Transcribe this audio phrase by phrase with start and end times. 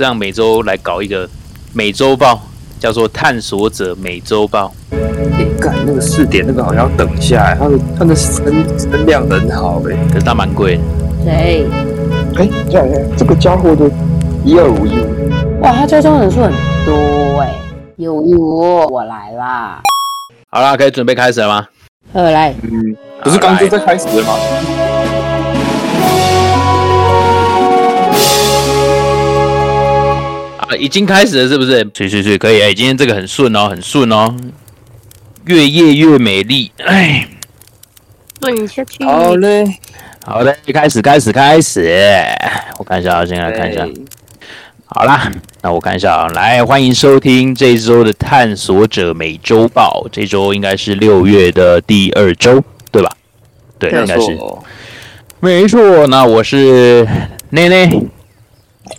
[0.00, 1.28] 这样每周来搞一个
[1.74, 2.40] 每周报，
[2.78, 4.72] 叫做《探索者每周报》。
[5.36, 8.46] 你，干那个试点那个好像要等一下，它的它的声
[8.78, 9.94] 声量很好哎。
[10.10, 10.82] 可是它蛮贵的。
[11.22, 11.66] 谁？
[12.38, 13.90] 哎，这样这个家伙的
[14.42, 16.50] 一二五一五，哇，他追踪人数很
[16.86, 17.54] 多哎。
[17.96, 19.82] 有一五，我来啦。
[20.48, 21.68] 好啦，可以准备开始了吗？
[22.14, 24.32] 呃，来，嗯，不是刚就在开始了吗？
[30.70, 31.84] 啊，已经开始了，是不是？
[31.92, 34.32] 是是是，可以哎，今天这个很顺哦，很顺哦，
[35.46, 37.26] 越夜越美丽，哎，
[38.40, 39.04] 顺下去。
[39.04, 39.64] 好嘞，
[40.24, 41.92] 好嘞，开始开始开始，
[42.78, 43.84] 我看一下啊，先来看一下。
[44.86, 45.28] 好啦，
[45.60, 50.06] 那我看一下啊，来欢迎收听这周的探索者每周报。
[50.12, 52.62] 这周应该是六月的第二周，
[52.92, 53.10] 对吧？
[53.76, 54.38] 对，应该是。
[55.40, 57.04] 没错，那我是
[57.48, 57.90] 内内。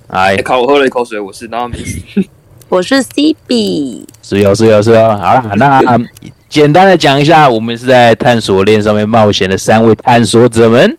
[0.08, 0.62] 哎，靠！
[0.62, 1.76] 我喝了一口水，我是 Nami，
[2.70, 5.18] 我是 CB，是哦是哦是哦。
[5.22, 5.82] 好了，那
[6.50, 10.98] 简单的讲一下，我们是在探索链上面冒险的三位探索者们。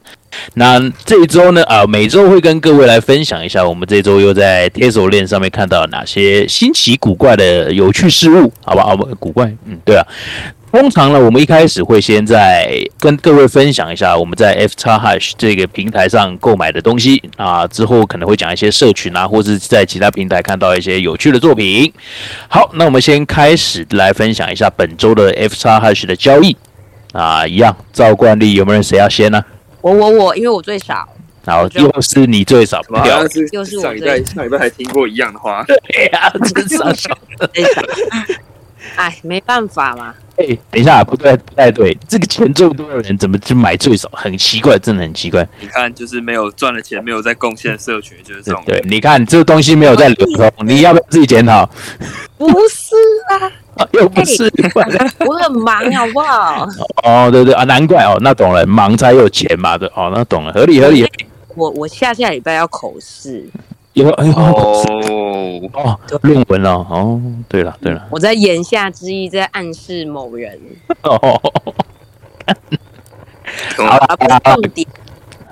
[0.55, 1.63] 那这一周呢？
[1.65, 8.83] 啊，每周会跟各位来分享一下，我们这周又在贴手链上面看到哪些新奇古怪的有趣事物，好吧？
[8.83, 10.07] 好不，古怪，嗯，对啊。
[10.73, 21.93] 通常呢，我们一开始会先在跟各位分享一下我们在 F 叉 Hash 这个平台上购买的东西啊，之后可能会讲一些社群啊，或是在其他平台看到一些有趣的作品。
[22.49, 26.57] 好，那我们先开始来分享一下本周的 F 叉 Hash 的交易。
[27.13, 29.45] 啊，一样照惯例，有没有人谁要先呢？
[29.83, 31.07] 我我我，因为我最少，
[31.45, 37.11] 然后又是你最少票，又是上一代上礼拜还听过一样的话，对呀，真少少，
[38.97, 40.15] 哎，没办法嘛。
[40.37, 44.09] 哎，等一下，不对，不太对，这个钱最多的人怎么就买最少？
[44.13, 45.47] 很奇怪，真的很奇怪。
[45.61, 48.63] 你看，就是没有赚了钱，没有在贡献社群，就是这种。
[48.67, 51.69] 对，你看这个东西没有在流通，你要不要自己检讨？
[52.39, 52.95] 不是
[53.77, 54.51] 啊， 又不是，
[55.27, 56.67] 我很忙，好不好？
[57.05, 61.07] 哦，对对啊，难怪哦，那懂了，忙才有钱嘛的，哦，那懂了，合理合理。
[61.55, 63.47] 我我下下礼拜要口试。
[63.95, 64.83] 有哎呦哦
[65.75, 67.21] 哦，论文了哦。
[67.49, 70.59] 对了对了，我在言下之意在暗示某人。
[71.05, 71.19] 哦，
[73.77, 74.17] 好，
[74.55, 74.87] 重点。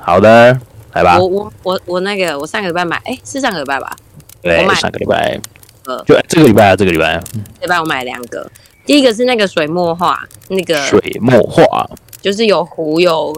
[0.01, 0.59] 好的，
[0.95, 1.19] 来吧。
[1.19, 3.95] 我我我我那个，我上个礼拜买，哎，是上个礼拜吧？
[4.43, 5.39] 对，上个礼拜。
[5.87, 7.19] 呃，就这个礼拜啊，这个礼拜。
[7.61, 8.51] 礼拜我买两个，
[8.87, 11.89] 第一个是那个水墨画，那个水墨画，
[12.23, 13.35] 就是有湖有。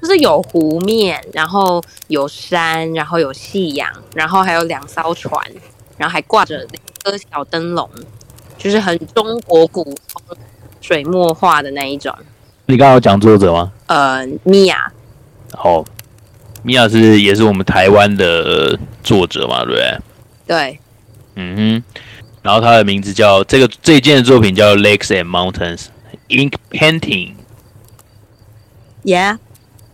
[0.00, 5.44] 就是有湖面，然后有山，然后有夕阳，然后还有两艘船，
[5.96, 7.88] 然后还挂着两颗小灯笼，
[8.56, 10.36] 就是很中国古风
[10.80, 12.14] 水墨画的那一种。
[12.66, 13.72] 你刚刚有讲作者吗？
[13.86, 14.92] 呃，米娅。
[15.64, 15.84] 哦，
[16.62, 19.98] 米娅是也是我们台湾的作者嘛，对不对？
[20.46, 20.80] 对。
[21.34, 22.00] 嗯哼，
[22.42, 25.86] 然后他的名字叫这个这件作品叫《Lakes and Mountains
[26.28, 27.32] Ink Painting》。
[29.04, 29.38] Yeah。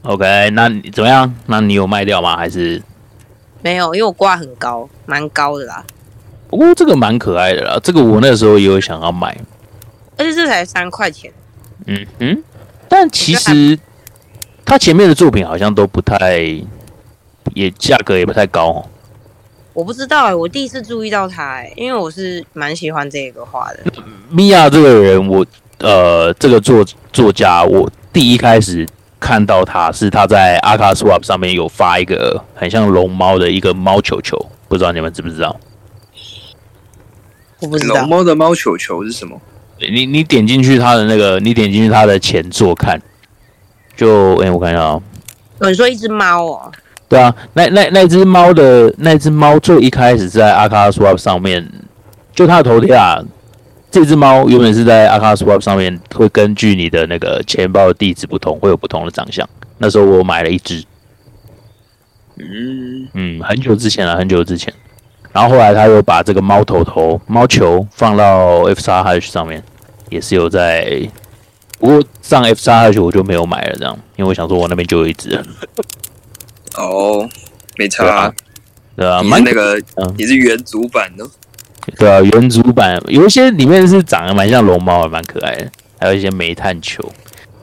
[0.04, 1.34] OK，那你怎么样？
[1.46, 2.36] 那你有卖掉吗？
[2.36, 2.82] 还是
[3.62, 3.94] 没有？
[3.94, 5.82] 因为我挂很高，蛮高的啦。
[6.48, 9.34] 不过这个蛮可爱的啦，这个我那时候也有想要买，
[10.18, 11.32] 而且这才三块钱。
[11.86, 12.42] 嗯哼，
[12.86, 13.78] 但其实
[14.62, 16.38] 他前面的作品好像都不太，
[17.54, 18.84] 也价格也不太高哦。
[19.72, 23.78] 我不知道哎，我第一次注意到他哎，因为我是蛮喜欢这个画的。
[24.28, 25.46] 米娅这个人，我
[25.78, 28.86] 呃，这个作作家，我第一开始。
[29.24, 35.58] 看到他是他在阿卡 swap 上面有发一个很像龙猫的一个猫球球，不知道你们知不知道？
[37.60, 39.40] 我不知道龙猫的猫球球是什么？
[39.78, 43.00] 你你点进去它的那个，你点进去它的前座看，
[43.96, 45.00] 就哎，我看一下啊。
[45.60, 46.70] 你说一只猫哦？
[47.08, 51.66] 对啊，那那那只猫的那只猫最一开始在阿卡 swap 上面，
[52.34, 53.18] 就它的头贴啊。
[53.94, 59.48] 这只猫原本是在阿卡 swap 上面，会根据你的那个钱包的地址不同，会有不同的长相。
[59.78, 60.84] 那时候我买了一只，
[62.36, 64.74] 嗯嗯，很久之前了，很久之前。
[65.32, 69.62] 然后后来他又把这个猫头头、猫球放到 F 叉 Hash 上面，
[70.10, 71.08] 也是有在。
[71.78, 75.40] 不过上 F 叉 Hash 我就没有买了，这样，因为我想说我那边就有一只。
[76.76, 77.28] 哦，
[77.78, 78.34] 没差，
[78.96, 79.80] 对啊，蛮那个，
[80.18, 81.24] 你是原主版的。
[81.98, 85.70] 对啊，原主版有一些里面是长得蛮像龙猫的，蛮可爱的。
[86.00, 87.02] 还有一些煤炭球，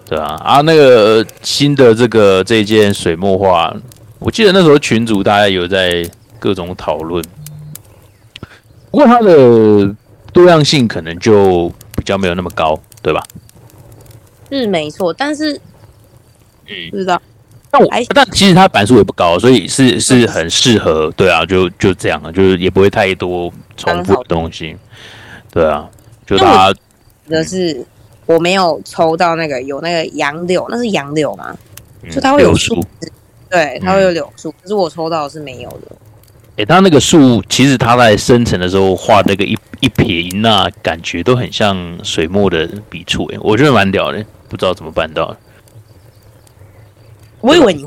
[0.06, 0.36] 对啊。
[0.44, 3.76] 啊，那个新的这个这件水墨画，
[4.20, 6.10] 我记得那时候群主大家有在
[6.40, 7.24] 各种讨论。
[8.90, 9.96] 不过它的
[10.34, 13.22] 多样性可能就比较没有那么高，对吧？
[14.50, 15.54] 是没错，但是
[16.68, 17.22] 嗯，不知道。
[17.72, 24.76] 但我还但其实它版数也不高，所以是是很适合，对啊，就就这样啊，就是也不会太多重复的东西，
[25.52, 25.90] 对啊，
[26.28, 26.80] 就大家
[27.30, 27.84] 的是
[28.26, 31.56] 我没有抽到那个有那个杨柳，那是杨柳吗？
[32.04, 32.86] 嗯就它会有树树，
[33.50, 35.96] 对，它会有柳树，可是我抽到的是没有的。
[36.58, 45.38] 哎，它那个树其实它在生成的时候画那个一一撇一捺，感觉都很像水墨的笔触，哎，我觉得蛮屌的，不知道怎么办到的。
[47.42, 47.86] 我以为你，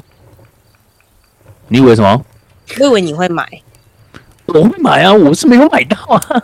[1.69, 2.25] 你以为什么？
[2.81, 3.49] 我以为你会买，
[4.47, 6.43] 我会买啊，我是没有买到啊。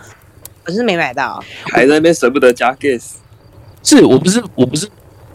[0.67, 1.43] 我是没买到。
[1.65, 3.15] 还在那边舍不得加 gas，
[3.83, 4.89] 是我不是我不是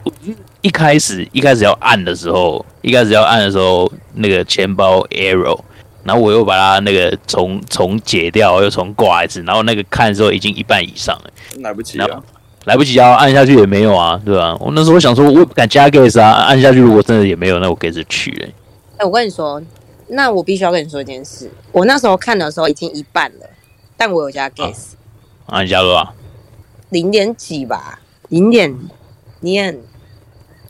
[0.03, 5.59] 我不是一开始一开始要按的时候，一开始要按的时候，那个钱包 arrow，
[6.03, 11.29] 然后我又把它那个重重解掉，又重挂一次，然后那个看的时候已经一半以上了，
[11.59, 12.23] 买不及然后啊。
[12.65, 18.47] 来不及啊，按下去也没有啊，对吧、我那时候想说，我敢加 gas 啊，按下去如果真的也没有，那我 gas 去了。
[18.97, 19.61] 哎、我跟你说，
[20.07, 21.49] 那我必须要跟你说一件事。
[21.71, 23.47] 我那时候看的时候已经一半了，
[23.95, 24.93] 但我有加 gas，
[25.45, 26.13] 按加多少？
[26.89, 28.69] 零点几吧，零点
[29.41, 29.79] 零点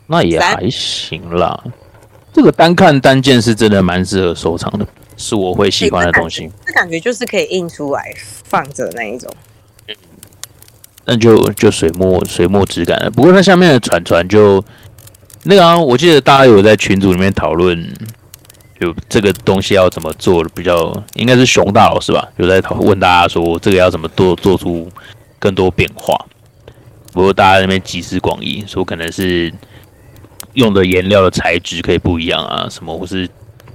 [0.06, 1.64] 那也还行啦。
[2.32, 6.50] 这个单看单件是真的蛮适合收藏的，是我会喜欢的东西。
[6.66, 8.12] 这感觉就是可以印出来
[8.44, 9.32] 放着那一种。
[11.06, 13.10] 那就就水墨水墨质感了。
[13.10, 14.62] 不过它下面的船船就
[15.44, 17.80] 那个啊，我记得大家有在群组里面讨论，
[18.80, 24.90] 就这个东西要怎么做比较，应该是熊大老师吧，有在讨问大家说这个要怎么做做出
[25.38, 26.14] 更多变化。
[27.12, 29.50] 不过大家那边集思广益，说可能是
[30.54, 33.28] 用的颜料的材质可以不一样啊，什么或是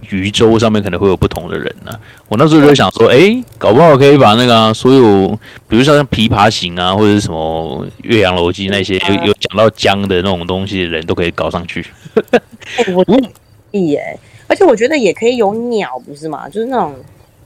[0.09, 1.92] 鱼舟上面可能会有不同的人呢、
[2.27, 5.27] 我那时候就想说，哎、搞不好可以把那个啊、所有，
[5.68, 11.86] 比如说像琵琶行啊，或者是什么岳阳楼记那些有有讲到江的那种东西的人都可以搞上去。
[12.31, 13.30] 哎、 我觉得可
[13.71, 16.50] 以耶，而且我觉得也可以有鸟，不是吗？
[16.50, 16.95] 就是那种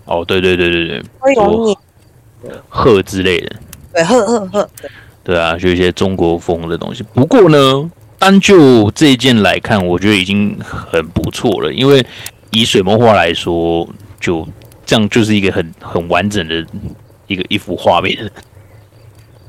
[0.06, 1.76] 哦，对对对对对，会有鸟，
[2.70, 3.56] 鹤之类的，
[3.94, 4.90] 对，鹤鹤鹤，对。
[5.24, 7.04] 对啊，就一些中国风的东西。
[7.16, 12.06] 不过呢，单就这一件来看，我觉得已经很不错了，因为
[12.56, 13.86] 以水墨画来说，
[14.18, 14.48] 就
[14.86, 16.66] 这样就是一个很很完整的
[17.28, 18.32] 一个一幅画面，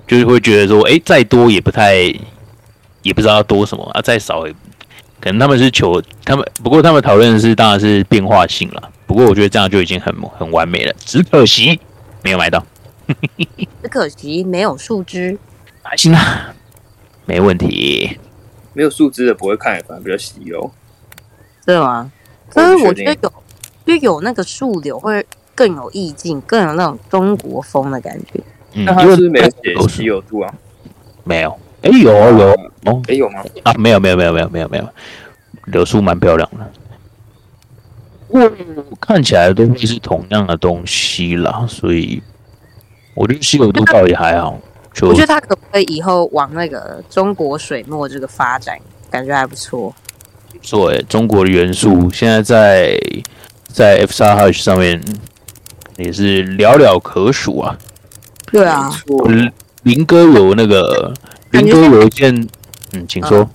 [0.09, 1.95] 就是会觉得说，哎，再多也不太，
[3.03, 4.53] 也不知道要多什么啊，再少也
[5.21, 8.91] 可能他们是求他们，不过他们讨论的是当然是变化性了。
[9.07, 11.79] 不过我觉得这样就已经很很完美了，只可惜
[12.25, 12.65] 没有买到。
[13.83, 15.39] 只可惜没有树枝。
[15.83, 16.53] 还行啦，
[17.25, 18.19] 没问题。
[18.73, 20.73] 没有树枝的不会看，反而比较稀有。
[21.65, 22.11] 对吗？
[22.49, 23.31] 我但是不确定我觉得
[23.87, 28.41] 有，就有那个树柳会更有意境，更有那种中国风的感觉。
[28.73, 30.55] 嗯，因为是不是没有写都稀有度啊？
[31.25, 33.43] 没有，哎、有有哦哎，有吗？
[33.65, 34.89] 啊，没有没有没有没有没有没有，
[35.67, 36.71] 柳树蛮漂亮的。
[38.29, 38.51] 不过
[39.01, 42.23] 看起来都会是同样的东西啦，所以
[43.15, 44.59] 我觉得稀有度倒也还好。
[44.93, 48.79] 就我觉得他可不可以以后往那个中国水墨这个发展，
[49.11, 49.95] 感觉还不错。
[50.67, 52.99] 做诶，中国的元素现在在
[53.69, 55.01] 在 F 三 H 上面
[55.97, 57.79] 也是寥寥可数啊。
[58.51, 58.91] 对啊，
[59.85, 61.15] 林哥有那个
[61.53, 62.35] 林哥有一件，
[62.93, 63.49] 嗯，请说。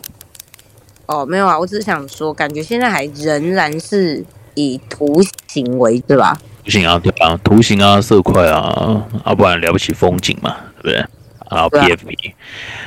[1.07, 4.23] 哦，没有啊，我只是想说，感觉现在还仍然是
[4.55, 6.39] 以图形为对吧？
[6.63, 11.05] 图形啊，对啊，图形啊，色块啊，啊，不然了不起风景嘛，对不对？
[11.51, 12.31] 然后对啊 PFP，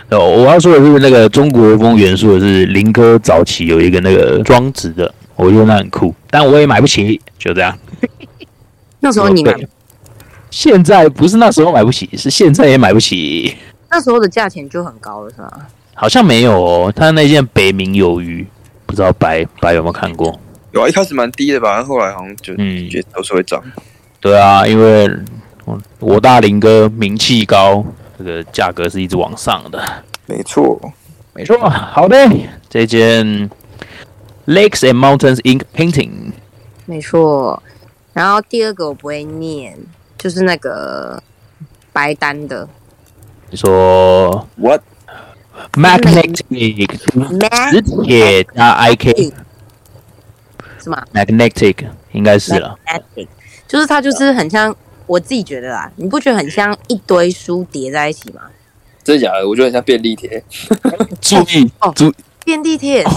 [0.09, 7.76] 那，我要说的是那个中国风元素的是林哥早期有一个那个装置的，我觉得那很酷，但我也买不起，就这样。
[9.00, 9.54] 那时候你买
[10.50, 13.54] 现在不是那时候买不起，是现在也买不起，
[13.90, 15.50] 那时候的价钱就很高了，是吗？
[15.94, 16.92] 好像没有哦。
[16.94, 18.47] 他那件北冥有鱼，
[18.87, 20.40] 不知道白白有没有看过？
[20.73, 23.62] 有啊，一开始蛮低的吧，后来好像就嗯，也都是会涨。
[24.21, 25.09] 对啊，因为
[25.64, 27.85] 我我大林哥名气高，
[28.18, 29.83] 这个价格是一直往上的。
[30.26, 30.80] 没错，
[31.35, 32.16] 没错，好的，
[32.68, 33.50] 这件
[34.47, 36.33] Lakes and Mountains Ink Painting，
[36.87, 37.62] 没错。
[38.12, 39.76] 然后第二个我不会念，
[40.16, 41.23] 就是那个
[41.92, 42.68] 白单的
[43.50, 46.37] 你说 What？magnetic
[46.97, 49.33] 磁 Mag 铁加 IK
[50.83, 53.28] 是吗 magnetic 应该是了，？Magnetic，
[53.66, 54.75] 就是它就是很像
[55.06, 58.42] 我自己觉得啦，你不觉得很像一堆书叠在一起吗？
[59.02, 59.49] 真的假的？
[59.49, 60.42] 我觉得很像便利贴。
[61.20, 62.12] 注意哦注
[62.44, 63.16] 便利贴也是，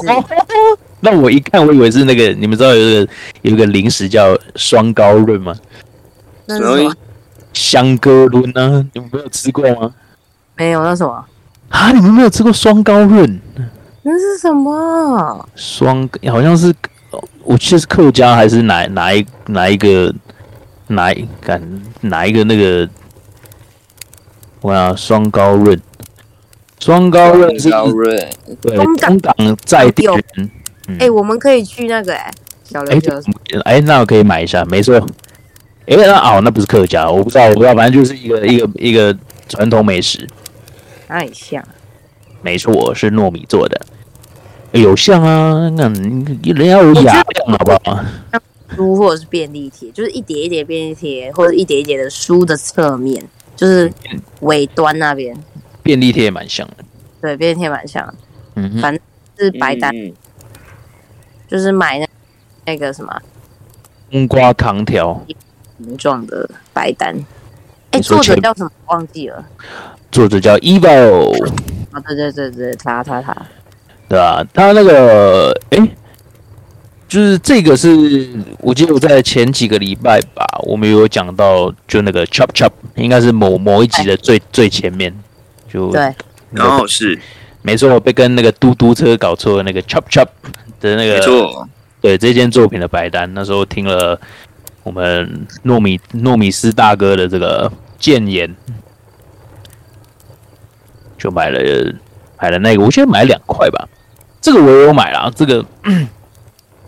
[1.01, 5.55] 那我一看，我以为是那个，你们知道有一个有一个零食叫双高润吗？
[6.45, 6.95] 那是什么？
[7.53, 8.85] 香格伦呢？
[8.93, 9.93] 你们没有吃过吗？
[10.55, 11.25] 没有，那什么？
[11.69, 13.39] 啊，你们没有吃过双高润？
[14.03, 15.49] 那是什么？
[15.55, 16.73] 双好像是
[17.43, 20.13] 我记得是客家还是哪哪一哪一个
[20.87, 21.61] 哪一敢
[22.01, 22.89] 哪一个那个，
[24.61, 25.79] 我想双高润，
[26.79, 28.29] 双高润是高润，
[28.61, 29.17] 对东港
[29.65, 30.51] 在地人，
[30.99, 32.31] 哎、我们可以去那个哎、
[32.63, 33.31] 小哎琉球，
[33.65, 34.95] 哎，那我可以买一下，没错。
[35.87, 39.17] 哎，那哦，那不是客家，我不知道，我不知道，反正就是一个一个一个
[39.47, 40.27] 传统美食，
[41.07, 41.63] 哪里像？
[42.41, 43.81] 没错，是糯米做的。
[44.73, 48.03] 哎有像啊，那人家有雅量，好不好？
[48.77, 53.21] 书或者是便利贴，就是一叠一叠便利贴，或者一叠一叠的书的侧面，
[53.55, 53.91] 就是
[54.41, 55.35] 尾端那边，
[55.83, 56.85] 便利贴也蛮像的。
[57.19, 58.13] 对，便利贴蛮像的，
[58.55, 59.01] 嗯哼，反正
[59.37, 60.13] 是白单，嗯
[61.47, 62.07] 就是买那
[62.65, 63.21] 那个什么
[64.11, 65.19] 冬瓜糖条，
[65.79, 67.15] 形状的白单。
[67.91, 68.71] 哎、作者叫什么？
[68.87, 69.43] 忘记了。
[70.11, 71.31] 作者叫 Evo，
[71.91, 73.35] 啊，对对对对，他他他，
[74.09, 75.77] 对啊、他那个，哎，
[77.07, 85.13] 就是这个是我记得我在前几个礼拜吧，我们有讲到，就那个 Chop Chop，应该是某某一集的最最前面，
[85.71, 86.13] 就对，
[86.51, 87.17] 然后是
[87.61, 90.27] 没错，被跟那个嘟嘟车搞错的那个 Chop Chop
[90.81, 91.67] 的那个，没错，
[92.01, 94.19] 对这件作品的白单，那时候听了
[94.83, 98.53] 我们糯米糯米斯大哥的这个谏言，
[101.17, 101.59] 就买了
[102.41, 103.87] 买了那个，我记得买两块吧，
[104.41, 105.65] 这个我也有买了，这个，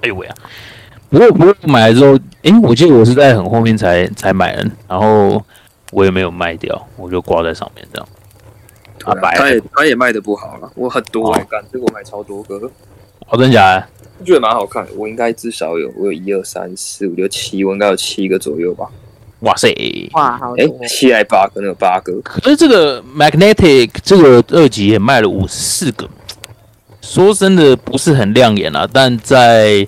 [0.01, 0.35] 哎呦喂啊！
[1.09, 5.43] 不过不过买了之后，诶，我记得我是在很后面才才买的，然后
[5.91, 8.07] 我也没有卖掉，我就挂在上面这样。
[9.05, 12.69] 啊，白他也他也卖的不好了，我很多哎哦，干，这个我买超多个，
[13.27, 13.87] 哦，真假的？
[14.19, 18.87] 我觉得蛮好看的，我应该至少有我有一二三四五六七，我应该有七个左右吧，
[19.39, 19.73] 哇塞！
[20.13, 26.07] 哇，好哎多，，七还八个，那有八个，可是这个 Magnetic 这个二级也卖了五十四个，
[27.01, 29.87] 说真的不是很亮眼啊，但在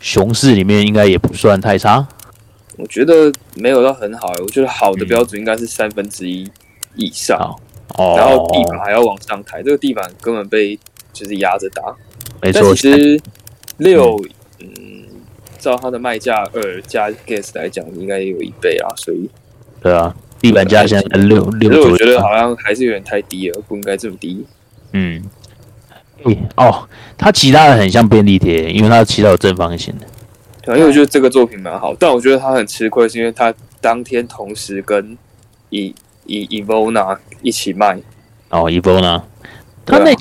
[0.00, 2.06] 熊市里面应该也不算太差。
[2.76, 6.50] 我觉得没有到很好欸，我觉得好的嗯标准应该是三分之一
[6.96, 7.60] 以上，好
[7.96, 10.78] 哦，然后地板还要往上抬，这个地板根本被
[11.12, 11.82] 就是压着打。
[12.40, 13.20] 但没错，其实
[13.76, 14.16] 六，
[14.58, 14.66] 嗯，
[15.58, 19.30] 照它的卖价二加 gas 来讲，应该也有一倍啊，所以，
[19.80, 24.44] 对啊，地板价现在六六可是我觉得好像还是有点太低了，不应该这么低。
[24.92, 25.22] 嗯，诶
[26.56, 26.88] 哦，
[27.18, 30.06] 他其他的很像便利贴，因为它其他有正方形的。
[30.62, 35.16] 对啊，因为我觉得这个作品蛮好，但我觉得他很吃亏，是因为他当天同时跟
[35.70, 35.94] 以
[36.26, 37.98] 以 Evona 一起卖
[38.50, 39.24] 哦 e 对啊
[39.86, 40.14] 那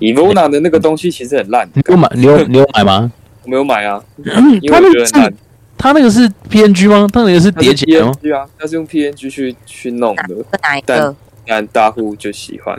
[0.00, 2.10] ，Evona 的那个东西其实很烂，你有买？
[2.14, 3.12] 你有你有买吗？
[3.44, 5.34] 我没有买啊，嗯因为我觉得很烂。
[5.78, 7.06] 他那个是 PNG 吗？
[7.12, 11.16] 他那个是叠起来吗？PNG 啊，他是用 PNG 去去弄的，哪一但个？
[11.46, 12.76] 但大户就喜欢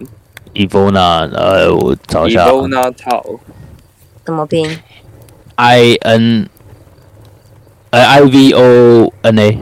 [0.54, 3.40] Evona，呃，我找一下 Evona Tau。
[4.26, 4.80] 怎么拼
[5.56, 6.50] ？，I N，
[7.92, 9.60] 呃，I V O N A，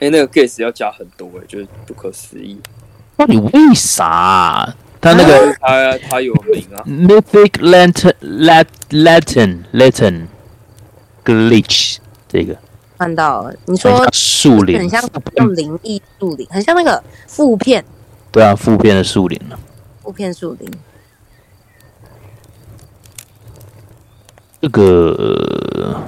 [0.00, 2.60] 哎、那个 gas 要加很多哎、就是不可思议。
[3.16, 4.76] 到底为啥啊？
[4.98, 10.26] 它那个他他有名啊，Mythic Latin Lat Latin Latin
[11.24, 12.56] Glitch 这个
[12.98, 15.00] 看到了，你很说像树林很，像
[15.36, 17.84] 像灵异树林，很像那个负片
[18.32, 19.54] 对啊，副片的树林啊
[20.06, 20.70] 负片树林。
[24.62, 26.00] 这个，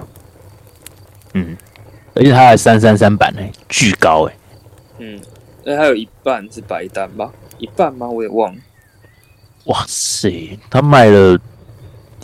[1.34, 1.56] 嗯，
[2.14, 4.36] 而且它还三三三版呢，巨高哎，
[4.98, 5.20] 嗯，
[5.64, 7.32] 那还有一半是白单吧？
[7.58, 8.08] 一半吗？
[8.08, 8.60] 我也忘了。
[9.64, 11.36] 哇塞，他卖了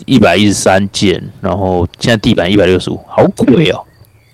[0.05, 3.85] 一百一十三件，然后现在地板一百六十五，好贵哦。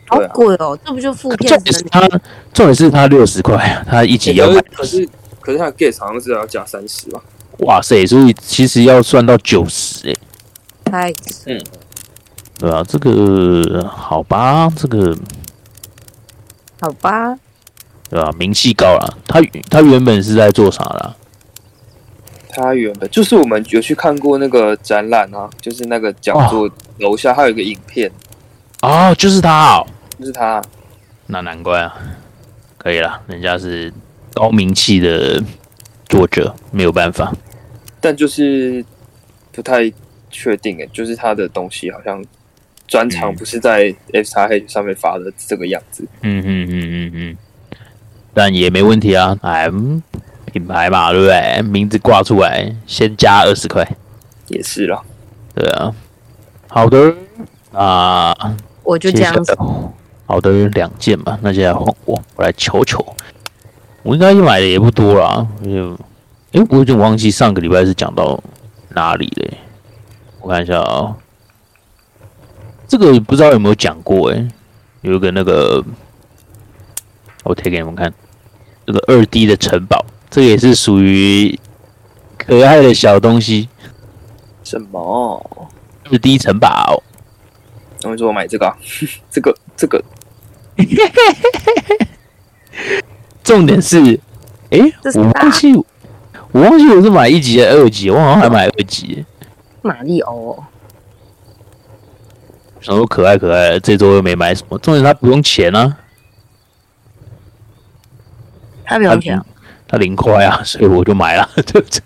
[0.08, 2.08] 好贵哦，这不就负片重点是他，
[2.54, 5.08] 重点是它六十块，他一集要卖可是
[5.42, 7.22] 可是他的 gas 好像是要加三十吧？
[7.60, 10.16] 哇塞，所以其实要算到九十哎，
[10.86, 11.14] 太
[12.58, 15.16] 对啊，这个好吧，这个
[16.80, 17.36] 好吧？
[18.10, 18.32] 对吧？
[18.38, 21.16] 名气高了，他他原本是在做啥的
[22.50, 26.70] 他原本就是我们有去看过那个展览啊，就是那个讲座
[27.00, 28.12] 楼下还有一个影片，
[28.82, 29.10] 啊？
[29.10, 29.88] 哦，就是他哦，
[30.20, 30.62] 就是他。
[31.28, 31.96] 那难怪啊，
[32.78, 33.94] 可以了，人家是
[34.34, 35.42] 高名气的
[36.08, 37.34] 作者，没有办法。
[38.00, 38.84] 但就是
[39.52, 39.92] 不太
[40.30, 42.24] 确定诶，就是他的东西好像
[42.88, 46.08] 专场嗯不是在 F 叉 H 上面发的这个样子。
[46.22, 47.38] 嗯嗯嗯嗯嗯，
[48.34, 50.02] 但也没问题啊，哎，嗯
[50.46, 51.62] 品牌嘛，对不对？
[51.62, 53.88] 名字挂出来，先加二十块，
[54.48, 55.02] 也是啦，
[55.54, 55.94] 对啊。
[56.68, 57.14] 好的，
[57.72, 58.36] 啊，
[58.84, 59.56] 我就这样子
[60.26, 63.16] 好的，两件吧，那现在换我，我来瞅瞅。
[64.04, 65.98] 我应该买的也不多啦，因为，
[66.54, 68.42] 诶，我有点忘记上个礼拜是讲到
[68.90, 69.58] 哪里嘞？
[70.42, 71.16] 我看一下啊、
[72.88, 74.48] 这个不知道有没有讲过哎、
[75.02, 75.84] 有一个那个，
[77.44, 78.12] 我贴给你们看，
[78.88, 81.60] 这个二 D 的城堡，这个也是属于
[82.38, 83.70] 可爱的小东西，
[84.64, 85.72] 什么？
[86.12, 87.04] 二 D 城堡。
[88.02, 88.76] 他们说我买这个、啊，
[89.30, 90.04] 这个这个
[93.52, 94.18] 重点是，
[94.70, 94.80] 哎、
[95.14, 95.74] 我忘记，
[96.54, 99.26] 我忘记我是买一级还是二级，我好像还买二级。
[99.82, 100.64] 马里欧哦，
[102.80, 105.98] 想说可爱可爱的，这周又没买什么，重点是它不用钱啊，
[108.86, 109.46] 他不用钱啊，
[109.86, 111.50] 它零块啊， 所以我就买了。
[111.66, 112.02] 这这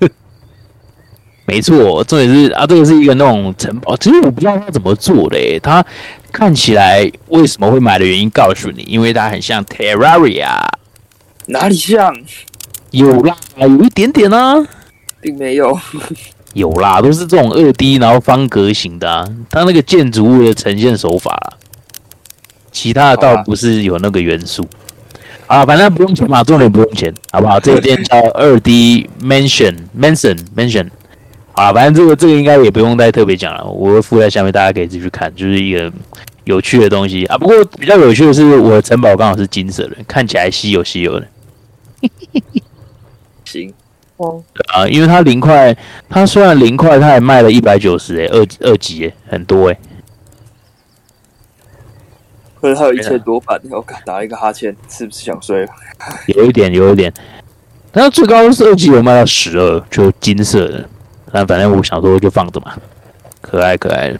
[1.45, 5.85] 没错，重点是啊，这个是一个那种城堡，其实我不知道它怎么做的诶，它
[6.31, 10.57] 看起来为什么会买的原因告诉你，因为它很像 Terraria，
[11.47, 12.15] 哪里像？
[12.91, 14.55] 有啦，有一点点啊。
[15.21, 15.77] 并没有。
[16.53, 21.57] 有啦，都是这种二 D 然后方格型的、啊，它那个建筑物的呈现手法啦，
[22.71, 24.65] 其他的倒不是有那个元素
[25.47, 27.59] 啊，反正不用钱嘛，重点不用钱，好不好？
[27.59, 30.87] 这个店叫二 D Mansion Mansion Mansion，
[31.51, 35.91] 啊，反正这个这个应该也不用再特别讲了，我会附在下面，大家可以自己去看，就是一个
[36.45, 37.37] 有趣的东西啊。
[37.37, 41.27] 不过比较有趣的是，我的城堡刚好是金色的，看起来稀有稀有的。
[43.45, 43.73] 行，
[44.17, 44.43] 哦，
[44.73, 45.75] 啊，因为它零块，
[46.09, 49.77] 它虽然零块，它也卖了一百九十，哎，二二级，哎，很多哎。
[52.59, 55.67] 可是它有一千多版，我打了一个哈欠，是不是想睡了？
[56.35, 57.13] 有一点，有一点。
[57.91, 60.89] 但是最高是二级有卖到十二，就金色的。
[61.31, 62.75] 但反正我想说就放着嘛，
[63.41, 64.19] 可爱可爱的。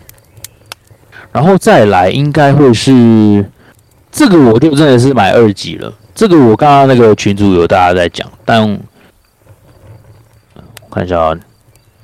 [1.32, 3.44] 然后再来应该会是
[4.12, 5.94] 这个，我就真的是买二级了。
[6.16, 8.80] 这个我刚刚那个群主有大家在讲，但我
[10.90, 11.38] 看一下啊，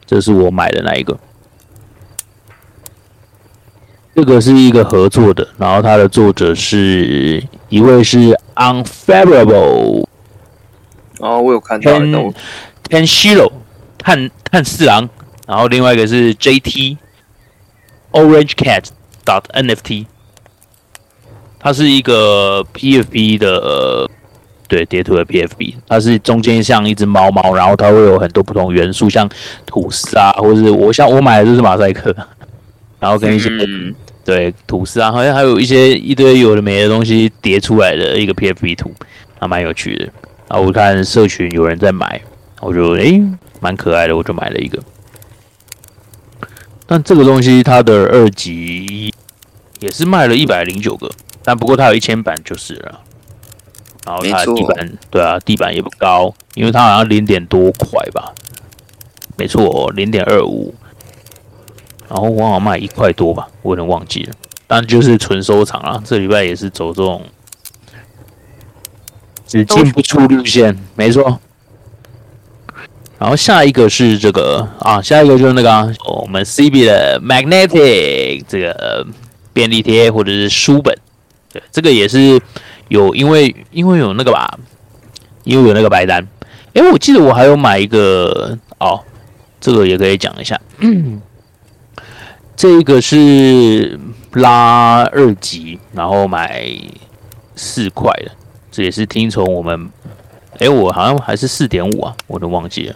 [0.05, 1.17] 这是我买的那一个。
[4.13, 10.05] 这个是一个合作的，然后它的作者是一位是 Unfavorable
[11.17, 12.33] 然后我有看到，但我
[12.89, 13.49] Ten Shiro
[13.97, 15.09] 炭炭四郎，
[15.47, 16.97] 然后另外一个是 JT
[18.11, 18.87] Orange Cat
[19.23, 20.07] dot NFT，
[21.61, 24.09] 它是一个 PFP 的呃
[24.67, 29.29] 对叠图的 PFP，它是中间像一只猫猫，然后它会有很多不同元素，像
[29.65, 32.15] 吐司啊，或者是我像我买的就是马赛克，
[32.99, 33.93] 然后跟一些、嗯，
[34.25, 38.91] 对吐司啊，好像还有一些一堆有的没的东西叠出来的一个 PFP 图，
[39.39, 40.09] 还蛮有趣的。
[40.47, 42.19] 啊，我看社群有人在买，
[42.59, 43.21] 我就诶
[43.59, 44.79] 蛮可爱的，我就买了一个。
[46.87, 49.13] 但这个东西它的二级
[49.79, 51.09] 也是卖了一百零九个，
[51.43, 52.99] 但不过它有一千版就是了。
[54.05, 58.33] 然后它的地板对啊，地板也不高，因为它好像零点多块吧，
[59.37, 60.73] 没错，零点二五。
[62.09, 64.33] 然后我好像卖一块多吧，我有点忘记了。
[64.67, 67.23] 但就是纯收藏啊，这礼拜也是走这种
[69.45, 71.39] 只进不出路线，没错。
[73.19, 79.05] 然后下一个是这个啊，下一个就是那个、啊、我们 CB 的 Magnetic 这个呃
[79.53, 80.97] 便利贴或者是书本，
[81.53, 82.41] 对，这个也是
[82.87, 84.57] 有因为因为有那个吧，
[85.43, 86.25] 因为有那个白单。
[86.73, 88.99] 诶，我记得我还有买一个哦，
[89.59, 90.59] 这个也可以讲一下。
[90.79, 91.21] 嗯
[92.55, 93.99] 这个是
[94.33, 96.63] 拉二级，然后买
[97.55, 98.31] 四块的，
[98.71, 99.89] 这也是听从我们，
[100.59, 102.95] 哎，我好像还是四点五啊，我都忘记了，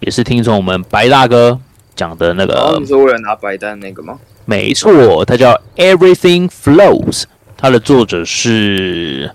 [0.00, 1.58] 也是听从我们白大哥
[1.94, 4.18] 讲的那个你，说为了拿白单那个吗？
[4.46, 7.24] 没错，它叫 Everything Flows，
[7.56, 9.30] 它的作者是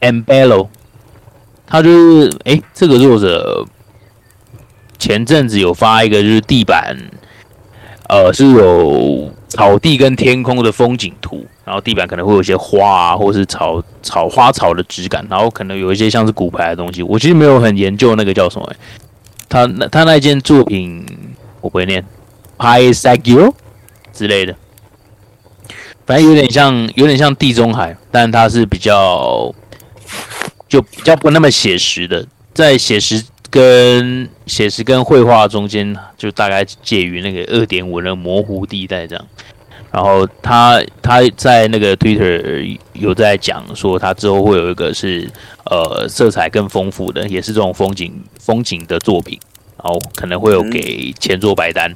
[0.00, 0.68] Ambello，
[1.66, 3.66] 他就是哎，这个作者
[4.98, 6.96] 前阵子有发一个就是地板。
[8.08, 17.02] 呃，是有草地跟天空的风景图，然后地板可能会有一些花啊，或是草草花草的质感，然后可能有一些像是骨牌的东西。
[17.02, 18.70] 我其实没有很研究那个叫什么、
[19.48, 21.06] 他那他那件作品
[21.62, 22.04] 我不会念
[22.58, 23.54] p i s a g u
[24.12, 24.54] 之类的，
[26.06, 29.54] 反正有点像有点像地中海，但它是比较
[30.68, 33.24] 就比较不那么写实的，在写实。
[33.52, 39.22] 跟写实跟绘画中间，就大概介于那个二点五的模糊地带这样。
[39.90, 45.28] 然后他他在那个 Twitter 有在讲说，他之后会有一个是
[45.66, 49.38] 呃色彩更丰富的，也是这种风景风景的作品，
[49.76, 51.90] 然后可能会有给前作白单，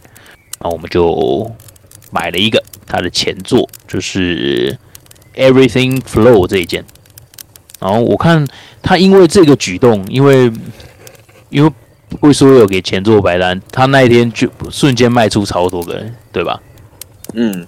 [0.61, 1.51] 然后我们就
[2.11, 4.77] 买了一个他的前作，就是
[5.35, 6.85] Everything Flow 这一件。
[7.79, 8.47] 然后我看
[8.83, 10.51] 他因为这个举动，因为
[11.51, 11.71] 因为
[12.21, 16.61] 会说有给前作白单，他那一天就瞬间卖出超多个人，对吧？
[17.35, 17.67] 嗯，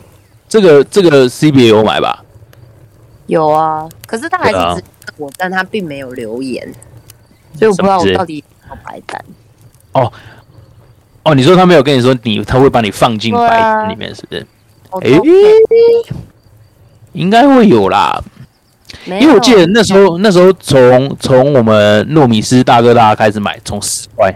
[0.48, 2.24] 这个这个 CB 也有买吧？
[3.26, 4.82] 有啊，可是他还是只问
[5.18, 6.66] 我，但他并没有留言，
[7.58, 9.22] 所以我不知道我到底有没有白单。
[9.92, 10.10] 哦，
[11.34, 14.46] 你说他没有跟你说你，他会把你放进白里面，是不是？
[14.90, 15.24] 我诶都
[17.12, 18.22] 应该会有啦，
[19.04, 24.32] 没因为我记得那时候那时候从从我们糯米师大哥大开始买，从十块，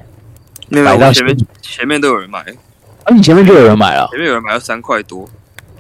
[0.69, 2.41] 买到前面前面都有人买，
[3.05, 5.29] 啊，你前面就有人买了，前面有人买到三块多，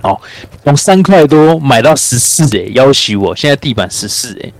[0.02, 0.18] 哦
[0.64, 4.52] 从三块多买到十四，哎，要挟我，现在地板十四，哎，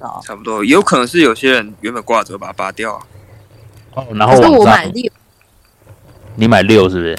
[0.00, 0.20] 哦。
[0.24, 3.00] 差不多，也有可能是有些人原本挂着把它拔掉啊。
[3.94, 5.10] 哦，然后我买六，
[6.36, 7.18] 你买六是不是？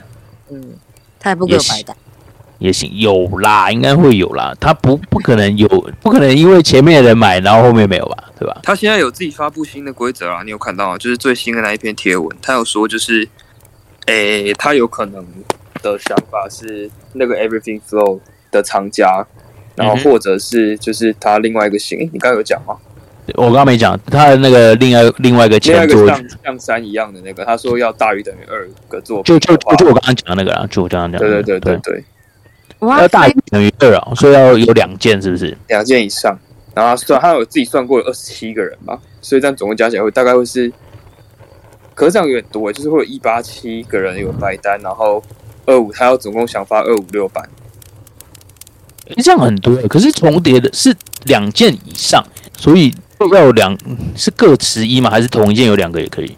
[0.52, 0.74] 嗯，
[1.20, 1.96] 他也不给我白单。
[2.60, 4.56] 也行，有啦，应该会有啦。
[4.58, 5.68] 他不不可能有，
[6.02, 8.32] 不可能因为前面的人买，然后后面没有吧？
[8.40, 8.58] 对吧？
[8.64, 10.98] 他现在有自己发布新的规则啊，你有看到吗？
[10.98, 13.28] 就是最新的那一篇贴文，他有说就是，
[14.06, 15.26] 诶、他有可能
[15.82, 19.26] 的想法是那个 Everything Flow 的厂家，
[19.76, 22.78] 然后或者是就是他另外一个新，诶你刚刚有讲吗？
[23.36, 32.04] 我刚刚没讲，他的那个另外另外一个前作，像像山一样的那个，他说要大于等于二个作品就，就就就我刚刚讲的那个啊，就我刚刚讲的，对对对对对，
[32.80, 35.58] 哇要大于等于二啊，所以要有两件，是不是？
[35.70, 36.38] 两件以上，
[36.74, 40.72] 然后他算他有自己算过有二十七个人嘛，所以这样总共加起来会大概会是，
[41.94, 45.24] 可是这样有点多欸，就是会有一八七个人有白单，然后
[45.66, 47.48] 二五他要总共想发二五六版，
[49.08, 52.22] 诶这样很多欸，可是重叠的是两件以上，
[52.58, 52.94] 所以
[53.30, 53.78] 要有两
[54.16, 55.10] 是各持一吗？
[55.10, 56.38] 还是同一件有两个也可以？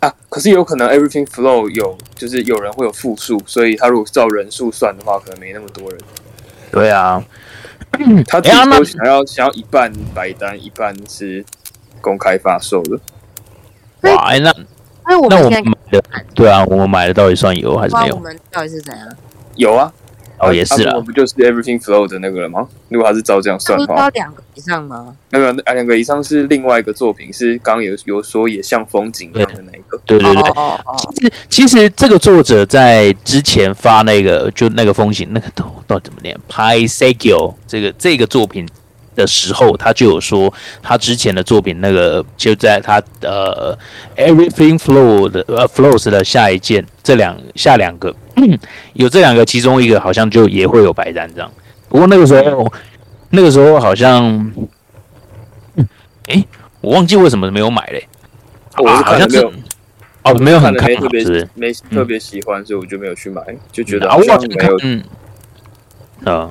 [0.00, 5.98] 啊，可是有可能 Everything Flow 有就是有人会有复数，所以他如果照人数算的话，可能没那么多人。
[6.70, 7.24] 对啊，
[8.26, 11.44] 他自己哎呀那说想要想要一半白单，一半是
[12.00, 13.00] 公开发售的。
[14.02, 14.54] 哇，哎那
[15.04, 15.64] 那我们
[16.34, 18.14] 对啊，我们买的到底算有还是没有？
[18.14, 19.08] 我们到底是怎样？
[19.56, 19.92] 有啊，
[20.40, 22.66] 哦，也是啦啊我，不就是 Everything Flow 的那个了吗？
[22.88, 25.14] 如果他是照这样算的话，要两个以上吗？
[25.30, 30.00] 那个啊两个以上是另外一个作品，是刚刚有有说也像风景一样的那一个。
[30.06, 30.42] 对对对。
[30.50, 38.66] 哦哦其实其实这个作者在之前发那个就那个风景那个到到底怎么念 p i s e g o 这个这个作品
[39.18, 40.52] 的时候，他就有说
[40.82, 43.76] 他之前的作品那个就在他呃
[44.16, 48.14] Everything Flow 的呃 Flows 的下一件这两下两个、
[48.94, 51.52] 有这两个其中一个好像就也会有白单这样，
[51.88, 52.72] 不过那个时候
[53.30, 54.52] 那个时候好像
[56.28, 56.44] 哎、
[56.80, 58.06] 我忘记为什么没有买嘞、
[58.76, 59.52] 我啊好像没有，
[60.22, 61.48] 哦没有很看好了没特别是？
[61.54, 61.72] 没？
[61.90, 65.02] 特别喜欢，所以我就没有去买，就觉得啊，好像像没有，嗯，
[66.24, 66.50] 啊，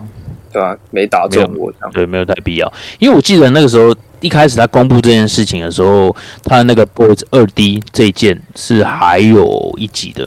[0.57, 0.75] 对吧？
[0.89, 1.91] 没打中我这样。
[1.93, 10.25] 对，没有太必要，因为我记得那个时候一开始他公布这件事情的时候，他那个 Boys 二 D 这一件是还有一集的，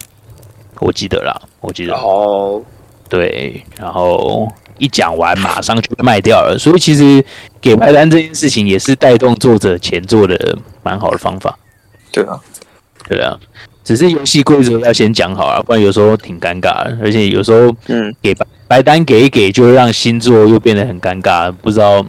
[0.79, 2.65] 我记得啦，我记得，然后
[3.09, 7.25] 对，然后一讲完马上就卖掉了，所以其实
[7.61, 11.59] 给白单这件事情也是带动作者前作的蛮好的方法，
[12.13, 12.41] 对啊，
[13.09, 13.37] 对啊，
[13.85, 22.05] 只是游戏规则要先讲好啊，不然有时候挺尴尬的，而且有时候嗯，给白白单给一给，就会让星座又变得很尴尬，不知道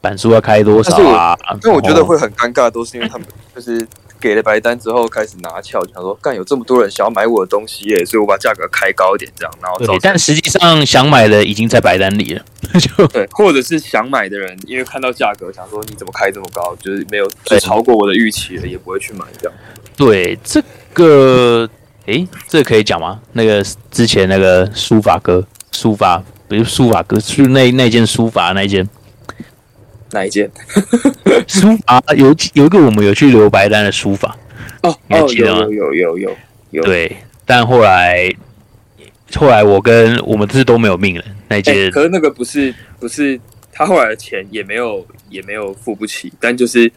[0.00, 1.36] 版数要开多少啊。
[1.62, 3.86] 因为我觉得会很尴尬，都是因为他们 就是
[4.20, 12.42] 给了白单之后开始拿翘，就想说干有这么多人想要买我的东西耶，所以我把价格开高一点，这样，然后但实际上想买的已经在白单里了，
[12.80, 17.28] 就 对，或者是想买的人，因为看到价格想说你怎么开这么高，就是没有
[17.60, 19.58] 超过我的预期了，也不会去买这样。
[19.96, 20.60] 对这
[20.94, 21.68] 个，
[22.06, 23.20] 诶，这个可以讲吗？
[23.32, 28.88] 那个之前那个书法哥，书法不是书法哥，是那那件书法那件
[30.12, 30.50] 哪一件？
[31.46, 34.36] 书法有有一个我们有去留白单的书法，
[34.82, 36.36] 哦你还哦，记得吗有有有有有
[36.70, 38.32] 有，对，但后来
[39.34, 43.38] 后来我跟我们是都没有命了，那哎、件可是那个不是不是
[43.72, 46.90] 他后来的钱也没有也没有付不起，但就是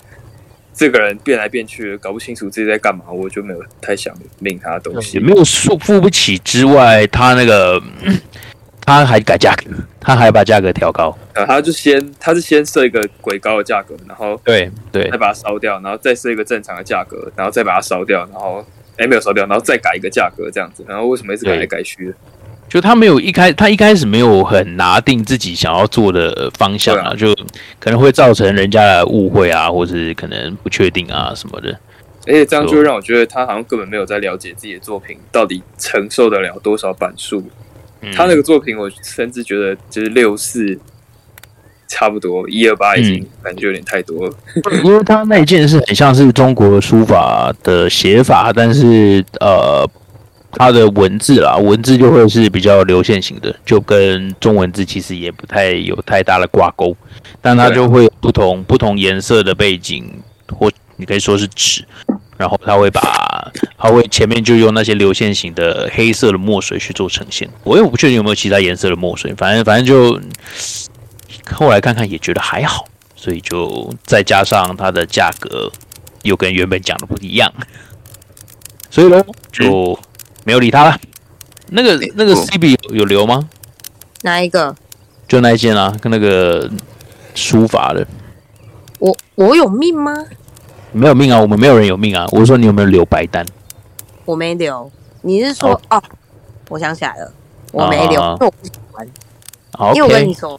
[0.78, 5.24] 这个人变来变去，搞不清楚自己在干嘛，我就没有太想领他的东西也。
[5.24, 7.82] 没有付付不起之外，他那个
[8.86, 11.18] 他还改价格，他还把价格调高。
[11.34, 18.63] 呃，他就先他是先设一个鬼高的价格，然后对对再把它烧掉，然后再设一个正常的价格，然后再把它烧掉，然后
[18.98, 22.13] 哎、没有烧掉，然后再改一个价格这样子，然后为什么一直改来改去的？
[22.69, 27.34] 就他没有一开，他一开始没有很拿定自己想要做的方向啊，就
[27.80, 31.69] 可能会造成人家的误会啊，或是可能不确定啊什么的。
[32.25, 37.41] 而且这样就会让我觉得他好像根本没有在了解自己的作品到底承受得了多少版数。
[38.01, 40.77] 嗯他那个作品，我甚至觉得就是六四
[41.88, 44.34] 差不多，一二八已经感觉有点太多了。
[44.84, 49.89] 因为他那一件是很像是中国书法的写法，但是呃
[50.54, 56.96] 它的文字啦，文字就会是比较流线型的，就跟中文字其实也不太有太大的挂钩，
[57.42, 60.10] 但它就会不同不同颜色的背景，
[60.48, 61.86] 或你可以说是纸，
[62.38, 67.48] 然后它会把它会前面就用那些流线型的黑色的墨水去做呈现。
[67.64, 70.20] 我也不确定有没有其他颜色的墨水，反正反正就
[71.54, 75.72] 后来看看也觉得还好，所以就再加上它的价格
[76.24, 77.54] 又跟原本讲的不一样，
[78.90, 80.00] 所以喽就
[80.48, 80.98] 没有理他了。
[81.72, 83.50] 那个那个 CB 有有留吗？
[84.22, 84.74] 哪一个？
[85.28, 86.72] 就那一件啊，跟那个
[87.36, 88.08] 书法的
[88.98, 90.16] 我我有命吗？
[90.94, 92.26] 没有命啊，我们没有人有命啊。
[92.32, 93.46] 我说你有没有留白单？
[94.24, 94.90] 我没留。
[95.22, 96.02] 你是说哦？
[96.70, 97.30] 我想起来了，
[97.74, 99.06] 我没留，啊因为我不喜欢。
[99.74, 100.58] 好因为我跟你说，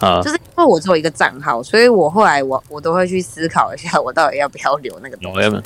[0.00, 5.62] 啊就是因为我只有一个账号，所以我后来我我都会去思考一下，我到底要不要留那个东西。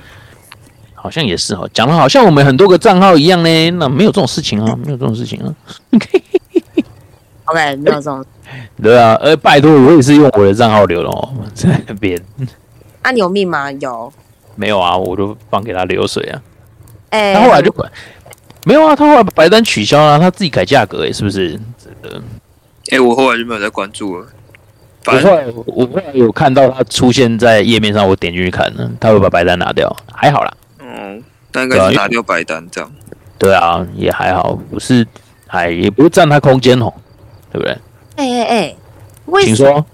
[1.00, 3.70] 好像也是哦，讲的好像我们很多个账号一样呢。
[3.72, 5.54] 那没有这种事情啊， 没有这种事情啊。
[7.46, 8.24] OK，没有这种。
[8.82, 12.20] 对啊，呃，拜托，我也是用我的账号留的哦，在那边
[13.02, 13.70] 啊，你有密码？
[13.72, 14.12] 有。
[14.56, 16.42] 没有啊，我就放给他流水啊。
[17.10, 17.90] 哎、他后来就管
[18.64, 21.58] 没有啊，他后来把白单取消了，他自己改价格，哎，是不是？
[21.78, 22.20] 这个
[22.90, 24.26] 哎、我后来就没有再关注了。
[25.06, 30.52] 我后来我后来有看到他出现在页面上，我点进去看了，他会把白单拿掉，还好啦。
[30.98, 32.92] 嗯，那应该是拿掉白单这样。
[33.38, 35.06] 对啊，也还好，不是，
[35.46, 36.92] 还也不是占他空间哦，
[37.52, 37.78] 对不对？
[38.16, 38.76] 哎哎哎，
[39.26, 39.86] 为什请说。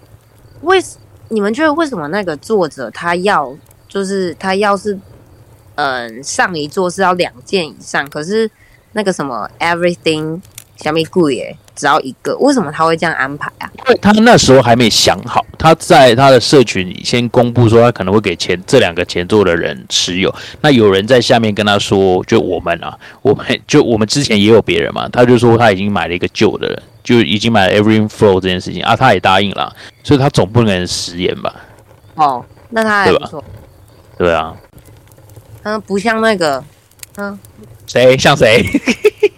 [0.63, 0.97] 为什
[1.29, 3.55] 你们觉得为什么那个作者他要
[3.87, 4.99] 就是他要是
[5.75, 8.51] 嗯上一座是要两件以上，可是
[8.93, 10.41] 那个什么 everything
[10.77, 13.71] 小米贵耶，只要一个，为什么他会这样安排啊？
[13.79, 20.35] 因为他那时候还没想好，他在他的社群里先公布说他可能会给前这两个前座的人持有。
[20.61, 31.55] 那有人在下面跟他说，就我们啊，我们 就我们之前也有别人嘛，他就说他已经买了一个旧的了，就已经买了 Every Flow 这件事情啊，他也答应了，所以他总不能食言吧？
[32.17, 33.45] 哦，那他还不错，
[34.19, 34.55] 对啊，
[35.63, 36.63] 嗯，不像那个，
[37.17, 37.39] 嗯，
[37.87, 38.65] 谁像谁？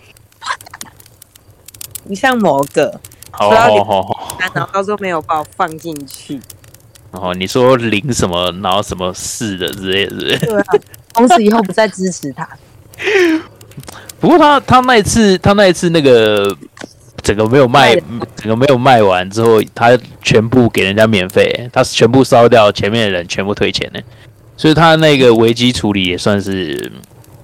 [2.07, 2.99] 不像某个，
[3.31, 6.41] 好好好好，然后到时候没有把我放进去，
[7.13, 10.65] 然后你说零什么，然后什么四的之类的，是不是对啊，
[11.15, 12.49] 从此以后不再支持他。
[14.19, 16.57] 不过他他那一次他那一次那个
[17.23, 18.03] 整个没有卖卖，
[18.37, 24.01] 整个没有卖完之后，他全部给人家免费，他全部烧掉，前面的人全部退钱呢。
[24.57, 26.91] 所以他那个危机处理也算是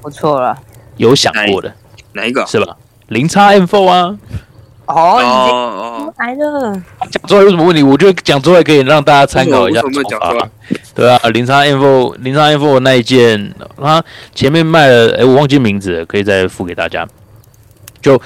[0.01, 0.57] 不错了，
[0.97, 1.71] 有想过的，
[2.15, 2.47] 哪一个啊？
[2.47, 2.75] 是吧？
[3.09, 4.19] 零叉 M Four 啊，
[4.87, 7.83] 哦，哦已哦经，来了，讲出来有什么问题？
[7.83, 10.51] 我觉得讲出来可以让大家参考一下为什么为什么手讲出来法。
[10.95, 17.09] 对啊，零叉 M Four 零叉 M Four 那一件，他前面卖了，哎，我忘记名字了，可以再付给大家。
[18.01, 18.21] 就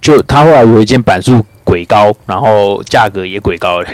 [0.00, 3.88] 就他后来有一件版数鬼高，然后价格也鬼高了，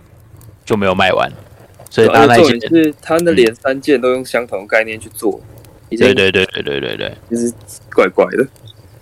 [0.64, 1.30] 就没有卖完，
[1.90, 5.38] 所以他那一件重点，是他那连三件都用相同的概念去做，
[5.90, 7.52] 对对对对对对对，就是
[7.94, 8.46] 怪怪的，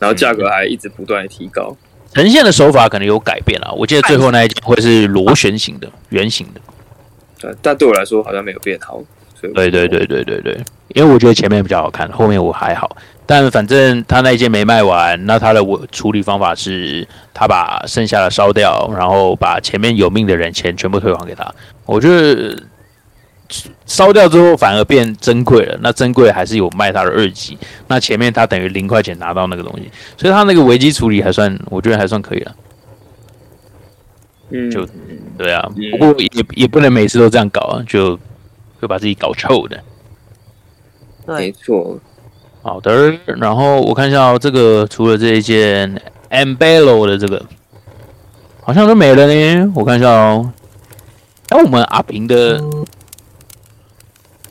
[0.01, 1.77] 然后价格还一直不断的提高。
[2.19, 3.71] 呈现的手法可能有改变啊。
[3.77, 6.61] 我记得最后那一件会是螺旋形的、圆形的。
[7.39, 9.01] 对，但对我来说好像没有变好，
[9.55, 12.97] 对对对对对对，因为我觉得前面比较好看，后面我还好。
[13.25, 21.47] 但反正他那一件没卖完，那他的我处理方法是，他把剩下的烧掉，然后把前面有命的人钱全部退还给他。
[21.87, 22.61] 我觉得
[23.87, 27.57] 烧掉之后反而变珍贵了，那珍贵还是有卖它的二级，
[27.87, 32.57] 那前面他等于零块钱拿到那个东西，所以他那个危机处理还算，我觉得还算可以了。
[34.51, 34.87] 嗯，就
[35.37, 38.19] 对啊嗯，不过也也不能每次都这样搞啊，就
[38.81, 39.79] 会把自己搞臭的。
[41.27, 41.99] 没，错。
[42.63, 47.43] 好的，然后我看一下、哦、这个，除了这一件 Ambello 的这个，
[48.63, 49.73] 好像都没了呢。
[49.75, 50.53] 我看一下哦，
[51.51, 52.61] 哎，我们阿平的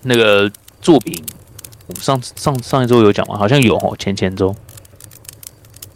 [0.07, 0.49] 那个
[0.81, 1.21] 作品，
[1.87, 3.37] 我们上上上一周有讲吗？
[3.37, 4.55] 好像有哦，前前周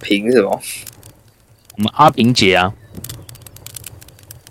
[0.02, 0.62] 凭什么？
[1.78, 2.74] 我们阿平姐啊，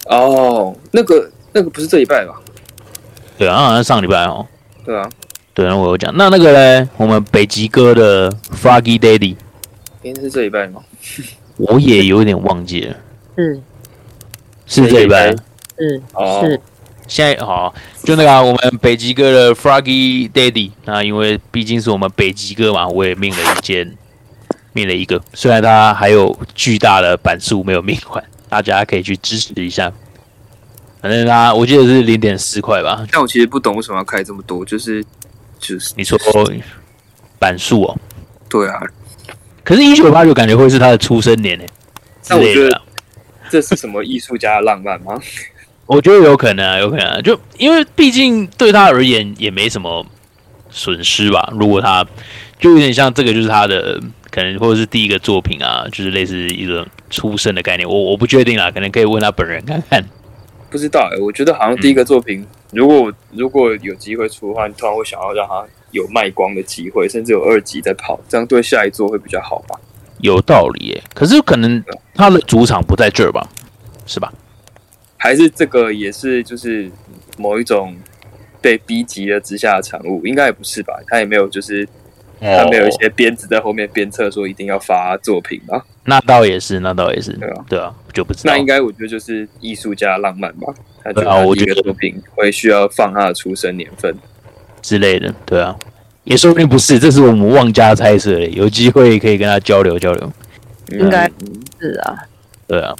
[0.06, 2.40] 哦，那个那个不是这一拜吧？
[3.36, 4.46] 对啊，好像上礼拜哦，
[4.84, 5.08] 对啊，
[5.52, 6.10] 对，啊我有讲。
[6.16, 9.36] 那那个嘞，我们北极哥的 Froggy Daddy，
[10.02, 10.82] 应该是这一拜吗？
[11.58, 12.96] 我也有点忘记了，
[13.36, 13.62] 嗯
[14.66, 15.30] 是这礼拜。
[15.76, 16.60] 嗯哦是，
[17.10, 23.96] 现在好，就那个啊、我们北极哥的 Froggy Daddy，那因为毕竟是我们北极哥嘛，我也命了一件，
[24.72, 29.92] 命了一个，虽然他还有巨大的板数没有命完，大家可以去支持一下。
[31.02, 35.04] 反正他我记得是零点四块吧，但我其实不懂为什么要开这么多，就是
[35.58, 36.16] 就是你说
[37.40, 37.98] 板数哦，
[38.48, 38.80] 对啊，
[39.64, 41.64] 可是，一九八九感觉会是他的出生年呢
[42.28, 42.80] 那我觉得。
[43.50, 45.18] 这是什么艺术家的浪漫吗？
[45.92, 50.06] 我觉得有可能啊，有可能啊、就因为毕竟对他而言也没什么
[50.70, 51.52] 损失吧。
[51.58, 52.06] 如果他
[52.60, 54.00] 就有点像这个，就是他的
[54.30, 57.88] 可能或者是第一个作品啊，就是类似一个出生的概念。
[57.88, 60.00] 我我不确定啦，可能可以问他本人看看。
[60.70, 69.74] 不知道哎、我觉得好像第一个作品，如果如果有机会出的话，你突然会想要让他有卖光的机会，甚至有二级在跑，这样对下一座会比较好吧？
[70.20, 71.82] 有道理耶，可是可能
[72.14, 73.44] 他的主场不在这儿吧，
[74.06, 74.32] 是吧？
[75.22, 76.90] 还是这个也是就是
[77.36, 77.94] 某一种
[78.58, 80.26] 被逼急了之下的产物？
[80.26, 80.94] 应该也不是吧？
[81.06, 81.86] 他也没有就是
[82.40, 85.84] 他没有一些鞭子在后面鞭策说一定要发作品吧？
[86.04, 90.72] 那倒也是，那倒也是，对啊对啊，就不知道那应该我觉得就是艺术家浪漫吧？
[91.04, 94.14] 他觉对得他一啊我觉得个作品会需要放他的出生年份。
[94.80, 95.76] 之类的，对啊，
[96.24, 100.32] 也说不定不是，这是我们妄加猜测的，有机会可以跟他交流交流。
[100.92, 102.16] 应该嗯是啊，
[102.66, 102.96] 对啊，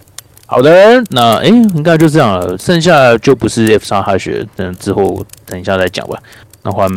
[0.51, 6.21] 好的，那诶，应该就这样了，剩下就不是 F 三哈学，等之后等一下再讲吧。
[6.65, 6.91] 那换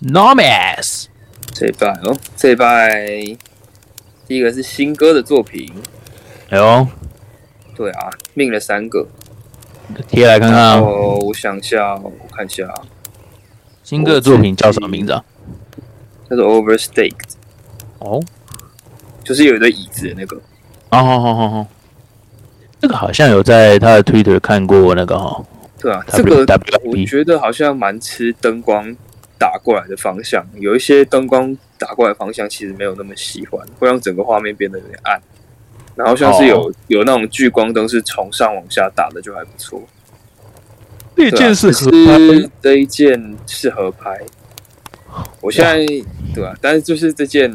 [0.00, 1.04] Nomas，
[1.52, 3.06] 这一拜哦，这一拜
[4.26, 5.70] 第一个是新歌的作品，
[6.48, 6.88] 哎呦，
[7.76, 9.06] 对啊，命了三个。
[10.08, 12.66] 贴来看看啊，哦，我想一下，我看一下，
[13.84, 15.22] 新歌的作品叫什么名字啊？
[16.30, 17.34] 叫做 Overstaked，
[17.98, 18.22] 哦，
[19.22, 20.40] 就是有一堆椅子的那个。
[20.90, 21.66] 好好好好好，
[22.80, 25.44] 这个好像有在他的 Twitter 看过那个哈，
[25.80, 26.46] 对啊，这个
[26.84, 28.96] 我觉得好像蛮吃灯光
[29.36, 35.20] 打过来的方向，有一些灯光打过来的方向其实没有那么喜欢，会让整个画面变得有点暗。
[35.96, 39.82] 然后像是有、哦有那种聚光灯是从上往下打的，就还不错。
[41.16, 44.16] 这对啊，是合拍这一件适合拍。
[45.40, 45.84] 我现在
[46.32, 47.50] 对啊，但是就是这件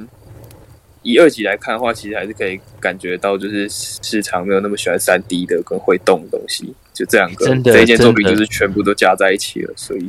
[1.04, 10.06] 以二级来看的话，其实还是可以感觉到，就是市场没有那么喜欢三 D 的跟会动的东西，就这两个真的这一件作品就是全部都加在一起了，所以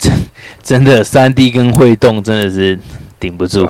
[0.62, 2.78] 真的三 D 跟会动真的是
[3.18, 3.68] 顶不住。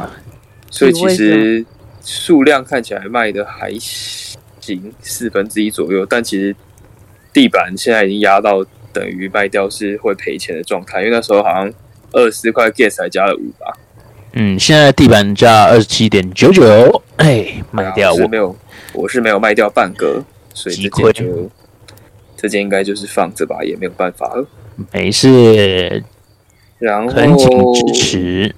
[0.71, 1.65] 所以其实
[2.05, 6.55] 数量看起来卖的还行，四分之一左右，但其实
[7.33, 11.73] 地板现在已经压到等于卖掉是会赔钱的状态，因为那时候好像
[12.13, 13.73] 二十四块 gas 还加了五吧，
[14.37, 18.57] 嗯，现在地板价二十七点九九，哎，卖掉我我是没有，
[18.93, 21.51] 我是没有卖掉半个，所以这件就
[22.37, 24.47] 这件应该就是放着吧，也没有办法了。
[24.93, 26.03] 没事，
[26.79, 28.55] 然后恳请后，支持。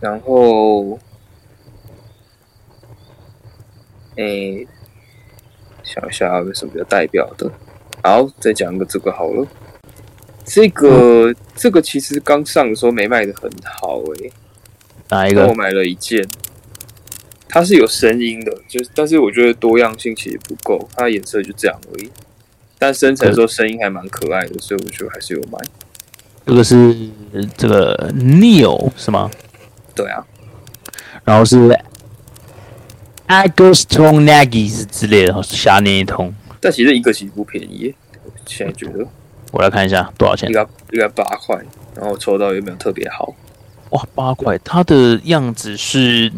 [0.00, 0.98] 然后，
[4.16, 4.66] 哎、
[5.84, 7.48] 想一下有什么比较代表的。
[8.02, 9.46] 好，再讲一个这个好了。
[10.44, 14.32] 这个、这个其实刚上的时候没卖的很好诶、
[15.10, 15.46] 哪一个？
[15.46, 16.26] 我买了一件，
[17.48, 22.10] 它是有声音的，就是但是我觉得多样性其实不够，它的颜色就这样而已。
[22.78, 25.58] 但生成的时候声音还蛮可爱的，所以我觉得还是有买。
[26.46, 26.96] 这个是
[27.56, 29.30] 这个 Neo 是吗？
[29.94, 30.24] 对啊，
[31.24, 31.56] 然后是
[33.28, 36.34] Agoston Nagis 之类的，瞎念一通。
[36.60, 37.94] 但其实一个其实不便宜，
[38.24, 39.06] 我现在觉得
[39.52, 40.54] 我来看一下多少钱应。
[40.54, 41.56] 该应该八块，
[41.94, 43.34] 然后抽到有没有特别好？
[43.90, 46.32] 哇，八块，它的样子是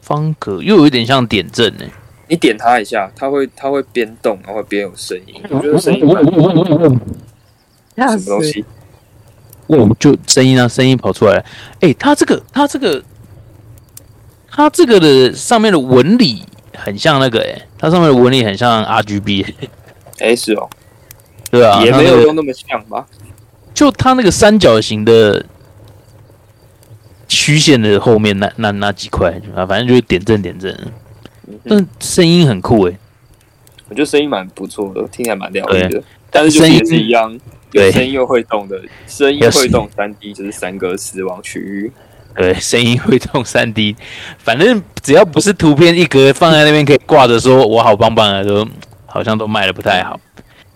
[0.00, 1.84] 方格，又有一点像点阵呢。
[2.28, 5.34] 你点它一下，它会它会边动，然后会边有声音。
[5.50, 6.24] 我觉得声音蛮
[7.96, 8.64] 吓什么东西？
[9.66, 11.44] 哦，就声音啊，声音跑出来了。
[11.80, 13.02] 哎、它这个，它这个，
[14.50, 16.42] 它这个的上面的纹理
[16.74, 19.46] 很像那个、哎，它上面的纹理很像 RGB，
[20.18, 20.68] 哎，是哦，
[21.50, 23.06] 对啊，也没有用那么像吧？
[23.74, 25.44] 就它那个三角形的
[27.28, 30.76] 曲线的后面那那那几块啊，反正就是点阵点阵，
[31.64, 32.98] 但声音很酷哎、
[33.88, 36.02] 我觉得声音蛮不错的，听起来蛮疗愈的。
[36.30, 37.38] 但是就是声音也是一样，
[37.70, 41.92] 对有声音又会动的，声音会动三 D 就是三个死亡区域。
[42.34, 43.94] 对，声音会动三 D，
[44.38, 48.66] 反正只要不是图片一格放在那边可以挂着说我好棒棒啊，都
[49.04, 50.18] 好像都卖的不太好。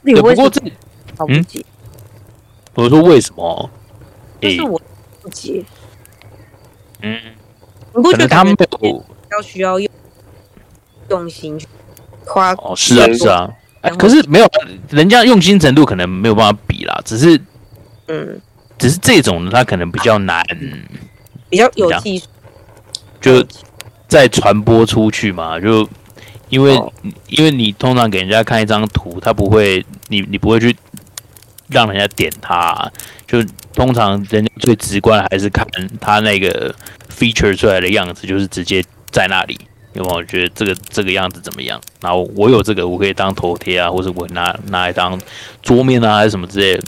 [0.04, 0.60] 对，不你为什么过这
[1.16, 1.64] 好不解？
[2.74, 3.70] 我说为什么？
[4.42, 4.78] 诶这是我
[5.22, 5.64] 不解，
[7.02, 7.20] 嗯，
[7.94, 9.90] 你不觉得他们感觉没有要需要用
[11.10, 11.66] 用心去
[12.24, 12.52] 夸？
[12.54, 13.50] 哦，是啊是啊，
[13.82, 14.46] 哎可是没有
[14.90, 17.40] 人家用心程度可能没有办法比啦，只是
[18.08, 18.40] 嗯，
[18.78, 20.44] 只是这种呢，他可能比较难，
[21.48, 22.26] 比较有技术，
[23.20, 23.46] 就
[24.08, 25.88] 再传播出去嘛，就
[26.48, 26.92] 因为、哦。
[27.28, 30.74] 因为你通常给人家看一张图，他不会，你你不会去
[31.68, 32.90] 让人家点它，
[33.26, 33.42] 就
[33.74, 35.66] 通常人家最直观还是看
[36.00, 36.74] 他那个
[37.10, 39.58] feature 出来的样子，就是直接在那里，
[39.94, 41.80] 有没有觉得这个这个样子怎么样？
[42.00, 45.20] 然后我有这个，我可以当头贴啊，或者我拿拿来当
[45.62, 46.84] 桌面啊，还是什么之类的。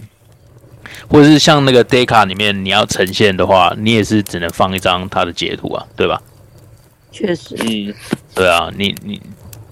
[1.08, 6.20] 或者是像那个 d a c a 里面，你要呈现的话，你也是只能放一张它的截图啊，对吧？
[7.10, 7.94] 确实，嗯，
[8.34, 9.20] 对啊，你你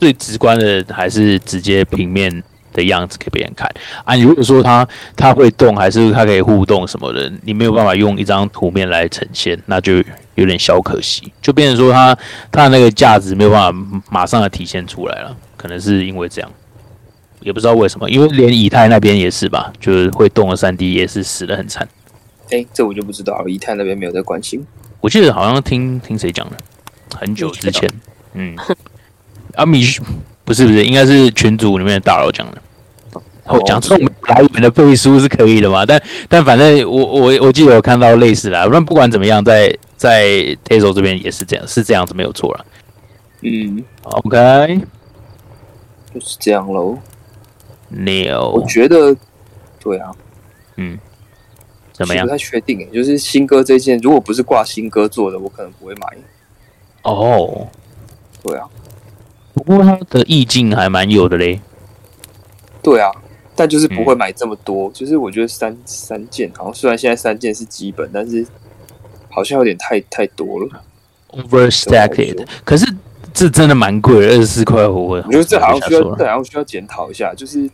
[0.01, 2.43] 最直观的还是直接平面
[2.77, 3.69] 的样子给别人看
[4.05, 4.15] 啊。
[4.15, 9.95] 你如果说它它会动，还是它可以互动什么的，你没有办法用一张图面来呈现，那就
[10.35, 12.17] 有点小可惜，就变成说它
[12.53, 16.51] 它的那个价值没有办法马上的体现出来了，可能是因为这样。
[17.41, 21.87] 也不知道为什么，因为连以太那边也是吧，就是会动的三 D 也是死的很惨。
[22.51, 24.67] 哎，这我就不知道了，以太那边没有在关心。
[25.01, 26.57] 我记得好像听听谁讲的，
[27.15, 27.89] 很久之前，
[28.33, 28.57] 嗯，
[29.55, 29.85] 阿米
[30.45, 32.61] 不是不是，应该是群组里面的大佬讲的。
[33.49, 35.87] 我讲这种来源的背书是可以的嘛？
[35.87, 40.27] 但但反正我我我记得有看到类似的，那不管怎么样，在在
[40.65, 42.67] Tazo 这边也是这样，是这样子没有错了。
[43.43, 44.81] 嗯，OK，
[46.15, 46.99] 就是这样喽。
[47.89, 49.15] 牛，我觉得，
[49.79, 50.11] 对啊，
[50.77, 50.99] 嗯，
[51.93, 52.27] 怎么样？
[52.27, 56.09] 不太确定诶，就是新歌这件，如果不是挂新歌做的，我可能不会买。
[57.03, 57.69] 哦，
[58.43, 58.67] 对啊，
[59.55, 61.61] 不过它的意境还蛮有的嘞。
[62.83, 63.13] 对啊，
[63.57, 64.91] 但就是不会买这么多。
[64.93, 68.47] 就是我觉得三三件，好像虽然现在三件是基本，但是
[69.31, 70.85] 好像有点太太多了
[71.31, 72.47] ，overstacked。
[72.65, 72.87] 可是。
[73.35, 75.09] 这真的蛮贵，二十四块五。
[75.09, 77.35] 我觉得这好像需要，这好像需要检讨一下。
[77.35, 77.69] 就是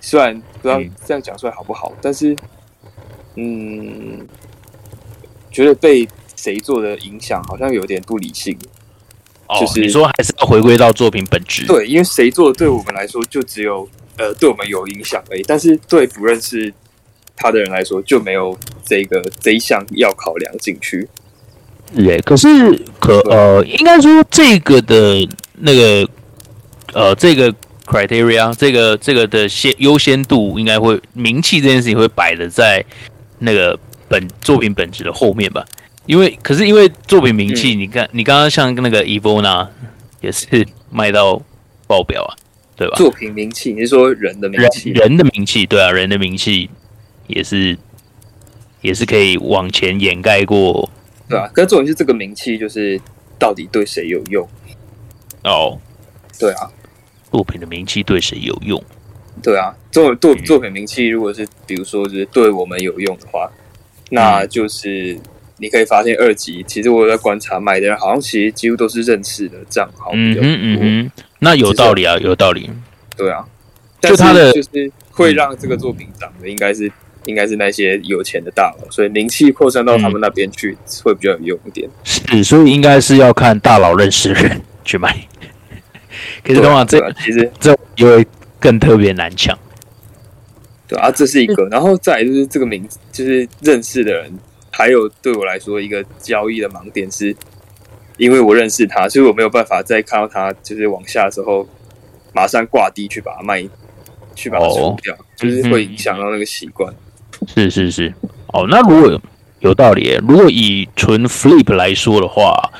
[0.00, 2.36] 虽然不知道这样讲出来好不好，但是
[3.34, 4.24] 嗯，
[5.50, 8.56] 觉得被谁做的影响好像有点不理性。
[9.58, 11.66] 就是你说还是要回归到作品本质。
[11.66, 16.72] 对，因为谁做的对我们来说就只有呃对我们有影响而已，但是对不认识
[17.36, 21.08] 他的人来说就没有这个这一项要考量进去。
[21.94, 22.48] 对，可是
[22.98, 26.08] 可呃，应该说这个的那个
[26.94, 27.54] 呃，这个
[27.84, 32.82] criteria，这个这个的先优先度应该会名气这件事情会摆的在
[33.40, 35.64] 那个本作品本质的后面吧？
[36.06, 39.68] 因为可是因为作品名气，你看你刚刚像那个 Evona
[40.20, 41.40] 也是卖到
[41.86, 42.30] 爆表啊，
[42.76, 42.96] 对吧？
[42.96, 44.90] 作品名气，你是说人的名气？
[44.92, 46.68] 人的名气，对啊，人的名气
[47.26, 47.76] 也是
[48.80, 50.88] 也是可以往前掩盖过。
[51.28, 53.00] 对啊，可是重点是这个名气，就是
[53.38, 54.48] 到底对谁有用？
[55.44, 55.78] 哦，
[56.38, 56.70] 对啊，
[57.30, 58.82] 作品的名气对谁有用？
[59.42, 63.50] 对啊，作作作品名气，如果是比如说就是对我们有用的话，
[64.10, 65.18] 那就是
[65.58, 70.10] 你可以发现二级，其实我在观察买的人，好像其实几乎都是认识的账号。
[70.14, 72.70] 嗯嗯嗯，那有道理啊，有道理。
[73.16, 73.44] 对啊，
[74.00, 76.90] 就他的就是会让这个作品涨的，应该是。
[77.26, 81.88] 应该是那些有钱的大佬，所以名气扩散到他们那边去会比较有用一点。
[82.02, 85.16] 是，所以应该是要看大佬认识人去买。
[86.42, 88.26] 可是的话，这其实这因为
[88.58, 89.56] 更特别难抢。
[90.88, 94.32] 对啊，这是一个，然后再就是这个名，就是认识的人，
[94.72, 97.36] 还有对我来说一个交易的盲点是，
[98.16, 101.68] 因为我认识他，所以我没有办法再看到他就是往下的时候
[102.32, 103.62] 马上挂低去把它卖，
[104.34, 106.92] 去把它出掉，就是会影响到那个习惯。
[107.46, 108.12] 是是是，
[108.48, 109.20] 哦，那如果
[109.60, 112.70] 有道理，如果以纯 flip 来说的话，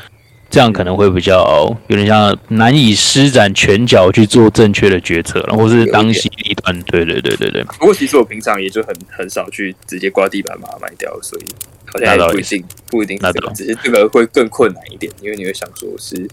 [0.48, 6.82] 这样可能会比较有点像难以施展拳脚去做正确的决策，然后是当机立断。
[6.82, 7.64] 对对对对对。
[7.64, 11.44] 不过其实我平常也就很很少去直接挂地板把它卖掉，所以
[11.92, 13.18] 好像也不一定不一定
[13.54, 16.28] 只是这个会更困难一点，因为你会想说是，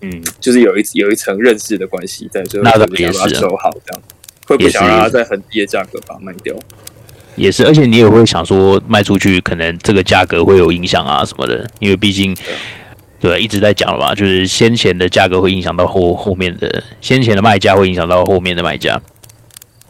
[0.00, 4.02] 嗯，就是有一有一层认识的关系在，所以会想把它收好，这样
[4.46, 6.54] 会不想让它在很低的价格把它卖掉。
[7.36, 12.36] 也是，而且你也会想说卖出去，可能这个价格会有影响啊什么的，因为毕竟
[13.18, 19.00] 对一直在讲了嘛，就是先前的价格会影响到后后面的，先前的卖家会影响到后面的卖家，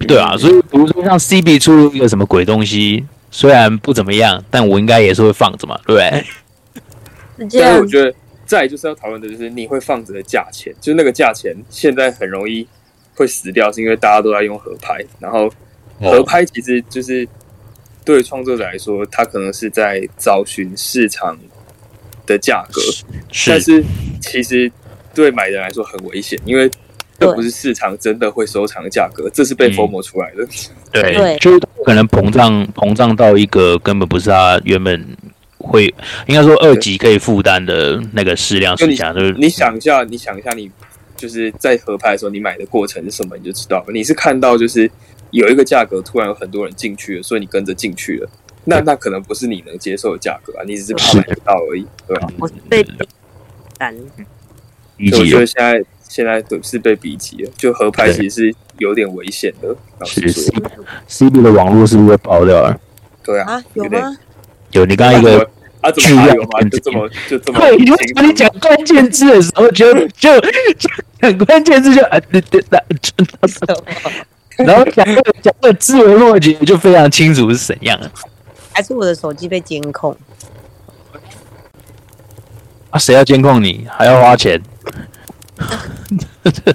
[0.09, 3.05] 对啊，所以比如说像 CB 出了一个什么鬼东西，
[3.35, 7.51] 虽然不怎么样，但我应该也是会放着嘛，对不对？
[7.61, 8.14] 但是我觉得
[8.47, 12.64] 再就是要讨论的就是你会放着的价钱，就是那个价钱现在很容易
[13.16, 15.53] 会死掉，是因为大家都在用合拍，然后。
[16.01, 17.26] 合拍其实就是
[18.05, 21.39] 对创作者来说，他可能是在找寻市场
[22.26, 22.82] 的价格，
[23.47, 23.82] 但是
[24.20, 24.70] 其实
[25.14, 26.68] 对买的人来说很危险，因为
[27.25, 30.47] 这不是市场真的会收藏的价格，这是被封魔出来的。
[30.93, 35.05] 对，就可能膨胀膨胀到一个根本不是他原本
[35.59, 35.87] 会
[36.27, 39.12] 应该说二级可以负担的那个适量市价。
[39.12, 40.70] 就是你想一下，你想一下，你
[41.16, 43.93] 就是在合拍的时候，你买的过程是什么，你就知道了。
[43.93, 44.91] 你是看到就是。
[45.31, 48.31] 有一个价格突然有很多人进去了，所以你跟着进去了，
[48.66, 52.29] 那那可能不是你能接受的价格啊，你只是怕买不到而已，对吧？
[52.39, 52.87] 我被
[53.77, 53.93] 单，
[55.11, 55.85] 所以我觉得现在
[56.15, 59.75] 现在都是被逼急了，就合拍其实是有点危险的。
[59.99, 60.45] 老实说
[61.09, 62.81] ，C B 的网络是不是会爆掉了？
[63.25, 64.17] 对啊，啊，有吗？
[64.71, 65.45] 有，你刚刚一个
[65.81, 66.61] 啊，怎么还有吗？
[66.71, 67.91] 就这么就这么对，你
[68.29, 70.89] 你讲关键字的时候就就就
[71.21, 72.81] 讲关键字就啊对对对，
[74.65, 78.09] 然后讲个讲个字为末节就非常清楚是怎样了
[78.73, 80.17] 还是我的手机被监控？
[82.91, 82.99] 啊？
[83.01, 84.62] 谁要监控你，还要花钱？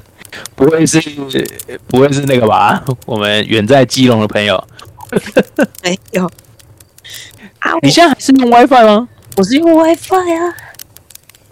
[0.55, 1.01] 不会是
[1.87, 2.83] 不会是那个吧？
[3.05, 4.63] 我们远在基隆的朋友，
[5.83, 6.25] 没有。
[7.59, 9.09] 啊，你现在还是用 WiFi 吗？
[9.35, 10.55] 我是用 WiFi 啊。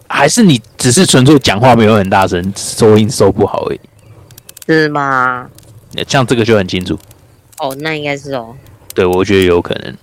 [0.10, 3.80] 还是你只是纯粹讲话没有很大声，收音收不好而已？
[4.66, 5.50] 是吗？
[6.08, 6.98] 像这个就很清楚。
[7.60, 8.56] 哦，那应该是哦。
[8.94, 9.94] 对，我觉得有可能。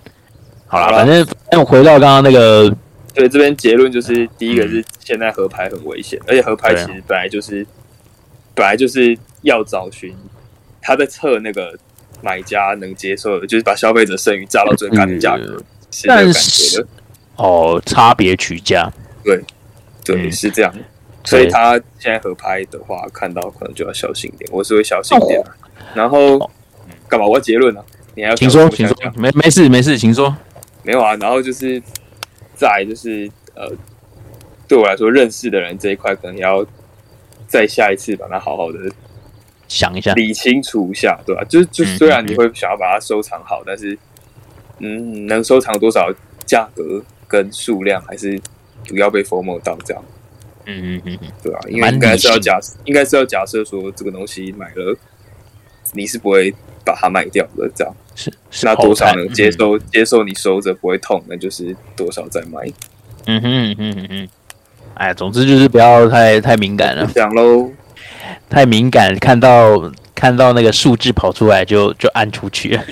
[0.67, 2.71] 好了，反正反正我回到刚刚那个，
[3.15, 7.65] 对，这边结论就是，第一个是现在合拍很危险，而且合拍其实本来就是
[8.53, 10.13] 本来就是要找寻
[10.81, 11.75] 他在测那个
[12.21, 15.57] 买家能接受的，就是把消费者剩余炸到最高的价格，
[15.89, 16.87] 是这个感觉但是的。
[17.37, 18.91] 哦，差别取价，
[19.23, 19.41] 对，
[20.03, 20.73] 对是这样。
[21.23, 25.51] 所以他现在合拍的话，看到可能就要小心一点，我是会小心一点啊。
[25.93, 26.37] 然后
[27.07, 27.25] 干嘛？
[27.25, 27.83] 我要结论呢？
[28.13, 30.33] 你还要哦请说，想请说，没没事没事，请说。
[30.83, 31.81] 没有啊，然后就是
[32.55, 33.71] 再来就是呃，
[34.67, 36.65] 对我来说认识的人这一块，可能要
[37.47, 38.79] 再下一次把它好好的
[39.67, 43.97] 想一下，理清楚一下，对吧、就是就嗯虽然你会想要把它收藏好，但是
[44.79, 46.11] 嗯，能收藏多少
[46.45, 48.39] 价格跟数量，还是
[48.87, 50.03] 不要被 formal 到这样，
[50.65, 54.97] 嗯嗯嗯嗯，对啊、因为应该是要假，应该是要假设说这个东西买了，
[55.93, 56.53] 你是不会
[56.83, 57.95] 把它卖掉的，这样。
[58.15, 59.51] 是是那多少能接？
[59.51, 62.61] 受、接受你收着不会痛，那就是多少再买。
[63.27, 64.29] 嗯哼嗯哼嗯哼，
[64.95, 67.69] 哎，总之就是不要太太敏感了，讲喽，
[68.49, 72.83] 太敏感，看到看到那个数字跑出来就就按出去了。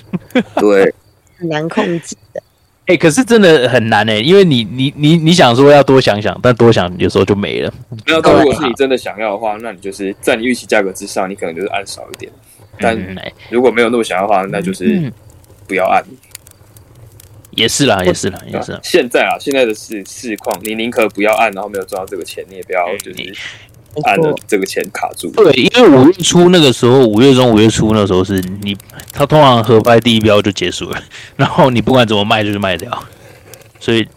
[0.56, 0.94] 对，
[1.38, 2.42] 很难控制的。
[2.86, 7.74] 哎、可是真的很难哎、因为你你你你想说要多想想，但多想有时候就没了。
[8.06, 8.22] 没有。
[8.22, 12.30] 但如果是你真的想要的话，那你就是在你预期价格之上，你可能就是按少一点。
[12.80, 12.98] 但
[13.50, 15.12] 如果没有那么想要的话，那就是嗯
[15.68, 16.04] 不要按。
[17.52, 18.80] 也是啦，也是啦，也是啦。
[18.82, 23.32] 现在啊，现在的市市况，你宁可不要按，然后没有赚到这个钱，你也不要嗯就是没
[24.02, 25.30] 按了，这个钱卡住。
[25.34, 28.76] 对，因为五月初那个时候，五月中、五月初那时候是你，
[29.12, 31.00] 他通常合拍第一标就结束了，
[31.38, 33.04] 然后你不管怎么卖就是卖掉，
[33.80, 34.08] 所以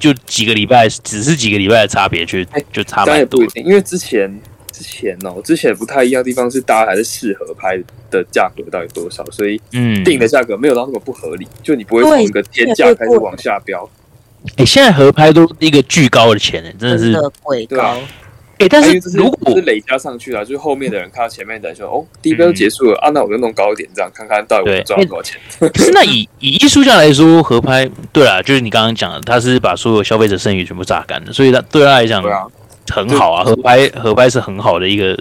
[0.00, 4.28] 就几个礼拜，只是几个礼拜的差别，就哎就差当然蛮多因为之前
[4.74, 13.88] 之前哦，之前不太一样的地方是大家还是适合拍的价格到底多少，所以嗯，定的价格没有到那么不合理，就你不会从一个天价开始往下飙。
[14.56, 17.12] 哎、现在合拍都一个巨高的钱呢、真的是
[17.68, 18.00] 对啊高。
[18.58, 25.40] 哎、但是如果这是累加上去了啊，就是后面的人看到前面的人说，哦，第一标就结束了、啊，那我就弄高一点，这样看看到底我对赚了多少钱。
[25.58, 32.46] 可是那以以艺术家来说，合拍对啊，就是你刚刚讲的，他是把所有消费者剩余全部榨干的，所以他对他来讲对啊，
[32.92, 33.44] 很好啊。
[33.44, 35.16] 合拍合拍是很好的一个，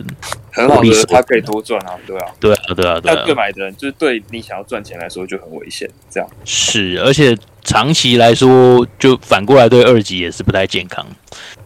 [0.51, 2.25] 很好的他可以多赚啊，对啊。
[2.39, 6.29] 对啊对啊对啊，买的人，就是对你想要赚钱来说就很危险，这样。
[6.45, 11.05] 是，而且长期来说，就反过来对二级也是不太健康，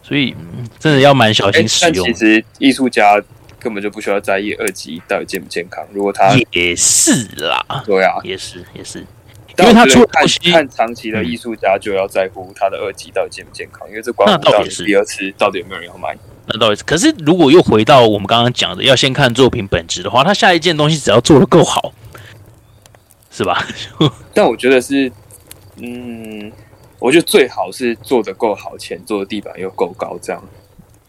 [0.03, 2.19] 所以嗯真的要蛮小哎心，使用但其。
[2.19, 3.21] 实艺术家
[3.59, 9.03] 根本就不需要在意二级到底健不健康，如果他也是啦，对啊，也是也是，
[9.59, 10.05] 因为他出
[10.51, 16.15] 看长期的艺术家就要在乎他的二级到底健不健康，因为这关乎到你那倒也是第二次到底有没有人要买。
[16.47, 16.83] 那倒是。
[16.83, 21.93] 可是如果又回到我们刚刚讲的，要先看作品本质的话，他下一件东西只要做的够好，
[23.31, 23.65] 是吧？
[24.33, 25.11] 但我觉得是，
[25.77, 26.51] 嗯，
[26.99, 30.41] 我觉得最好是做的够好，前做的地板又够高，这样。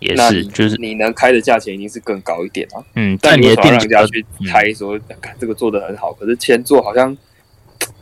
[0.01, 2.79] 也是就是你能开的价钱一定是更高一点啊。
[2.95, 7.17] 嗯，但但你的你为什么定价要让人家去猜说，看这个做的很好，可是前做好像那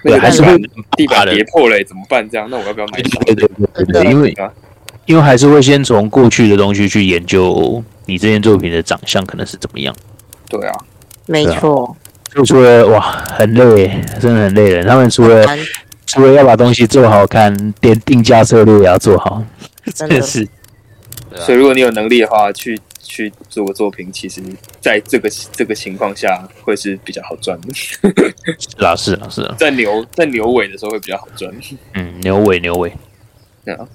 [0.07, 0.57] 对还是会
[0.97, 2.29] 地板的跌破了，怎么办？
[2.29, 3.35] 这样，那我要不要买对？
[3.35, 4.51] 对对对对，因为啊
[5.07, 9.95] 因为还是会先从过去的东西去研究你这件作品的长相可能是怎么样。
[10.49, 10.75] 对啊，
[11.27, 11.97] 没错，
[12.35, 13.01] 就除了哇，
[13.39, 14.87] 很累，真的很累人。
[14.87, 15.47] 他们除了
[16.07, 19.43] 除了要把东西做好看，连定价策略也要做好，
[19.95, 20.47] 真的 是。
[21.37, 24.43] 所以如果你有能力的话，去去做个作品，其实
[24.81, 27.99] 在这个这个情况下会是比较好赚的， 是
[28.79, 31.53] 啦是啦是啦，在牛在牛尾的时候会比较好赚。
[31.95, 32.93] 嗯，牛尾牛尾，
[33.65, 33.87] 对啊，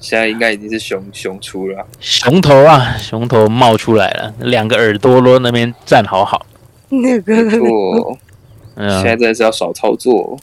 [0.00, 1.80] 现在应该已经是熊熊出了。
[1.80, 6.44] 啊、熊头啊，熊头冒出来了，两个耳朵都那边站好好。
[6.88, 7.50] 那个。
[7.50, 8.18] 错，
[8.76, 8.90] 嗯。
[9.02, 10.38] 现，在真的是要少操作。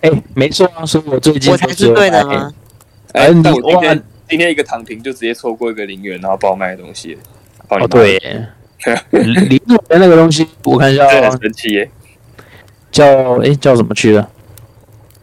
[0.00, 2.52] 哎、没错啊，所以我最近我才是对的吗？
[3.12, 7.16] 哎哎，你但我今天哇今天一个躺平就直接错过一个零元，然后爆卖的东西，
[7.68, 8.18] 哦，对，
[9.10, 11.90] 零元那个东西，我看一下这哦很神奇耶。
[12.90, 13.04] 叫
[13.42, 14.30] 哎叫什么去了？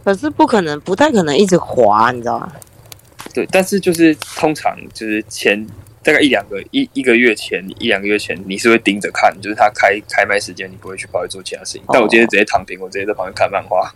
[0.04, 2.52] 可是不可能，不太可能一直滑，你知道吗？
[3.34, 5.66] 对，但是就是通常就是前
[6.04, 11.84] 大概一两个一一个月前一两个月前，你是会盯着看，就是他开开麦时间，你不会去跑去做其他事情。
[11.94, 13.90] 但我今天直接躺平，我直接在旁边看漫画，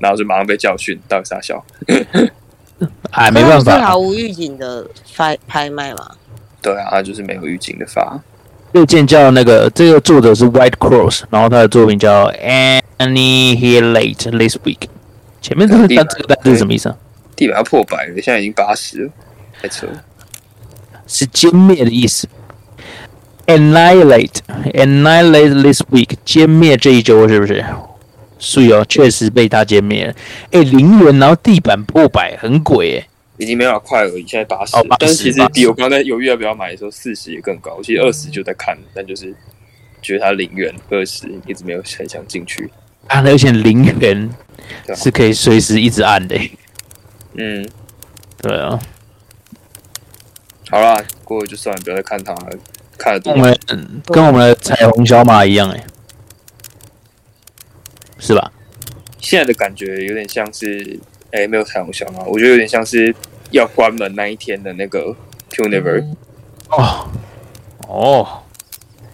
[0.00, 1.64] 然后就马上被教训，到底傻笑。
[3.12, 6.10] 哎，没办是法，毫无预警的拍拍卖嘛。
[6.62, 8.20] 对啊，他就是没有预警的发。
[8.72, 12.28] 又见叫那个这个作者是 White Cross，然后他的作品叫
[12.98, 14.88] Annihilate This Week。
[15.40, 16.96] 前面这个单这个单字是什么意思啊？
[17.36, 19.10] 地板要破百了，现在已经八十了，
[19.60, 20.02] 太扯了。
[21.06, 22.26] 是歼灭的意思。
[23.46, 24.38] Annihilate
[24.72, 27.64] Annihilate This Week，歼灭这一周是不是？
[28.44, 30.14] 是哦，确实被他歼灭了。
[30.52, 33.08] 哎，零元，然后地板破百，很鬼哎。
[33.36, 37.80] 已经没法快而已，现在八十、哦但是其实比我刚才犹豫要不要买的时候，四十也更高。
[37.82, 39.34] 其实二十就在看，但就是
[40.00, 42.70] 觉得它零元二十一直没有很想进去。
[43.08, 44.30] 啊，而且零元
[44.94, 46.50] 是可以随时一直按的欸。
[47.34, 47.68] 嗯，
[48.40, 48.78] 对啊，
[50.70, 52.50] 好啦，过了就算了，不要再看它了，
[52.96, 53.58] 看了我们
[54.06, 55.84] 跟我们的彩虹小马一样哎，
[58.18, 58.52] 是吧？
[59.20, 60.98] 现在的感觉有点像是，
[61.30, 63.14] 哎、没有彩虹小马，我觉得有点像是
[63.50, 65.16] 要关门那一天的那个
[65.50, 66.04] Puniver。
[66.68, 67.08] 哦
[67.88, 68.42] 哦，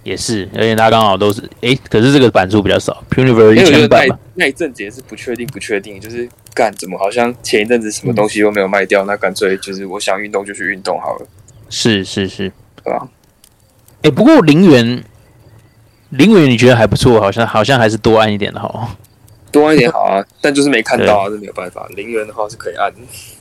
[0.02, 4.18] 也是，而且它刚好都是哎，可是这个版数比较少，Puniver 一千版吧。
[4.34, 11.26] 那一阵子也是不确定，不确定，就是干怎么好像前一阵子什么东西都没有卖掉，那干脆就是我想运动就去运动好了，
[11.68, 12.50] 是是是，
[12.82, 13.08] 对吧？
[14.02, 15.04] 哎，不过零元
[16.10, 18.96] 零元你觉得还不错，好像好像还是多按一点的好。
[19.52, 21.86] 多按一点好啊，但就是没看到啊，这没有办法。
[21.96, 22.92] 零元的话是可以按，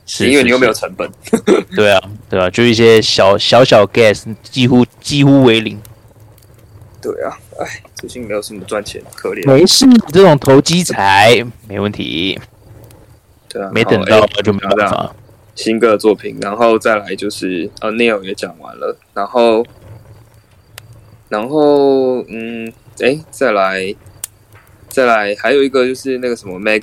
[0.06, 1.08] 是因为你又没有成本。
[1.76, 5.80] 对啊对啊，就一些小小小 gas 几乎几乎为零。
[7.00, 9.46] 对啊，哎，最近没有什么赚钱，可怜。
[9.46, 12.38] 没事，这种投机财没问题，
[13.48, 15.14] 对啊，没等到就没办法。
[15.54, 19.64] 新歌的作品，然后再来就是呃，Neil 也讲完了，然后，
[21.30, 23.94] 然后嗯，哎，再来，
[24.88, 26.82] 再来，还有一个就是那个什么 Mag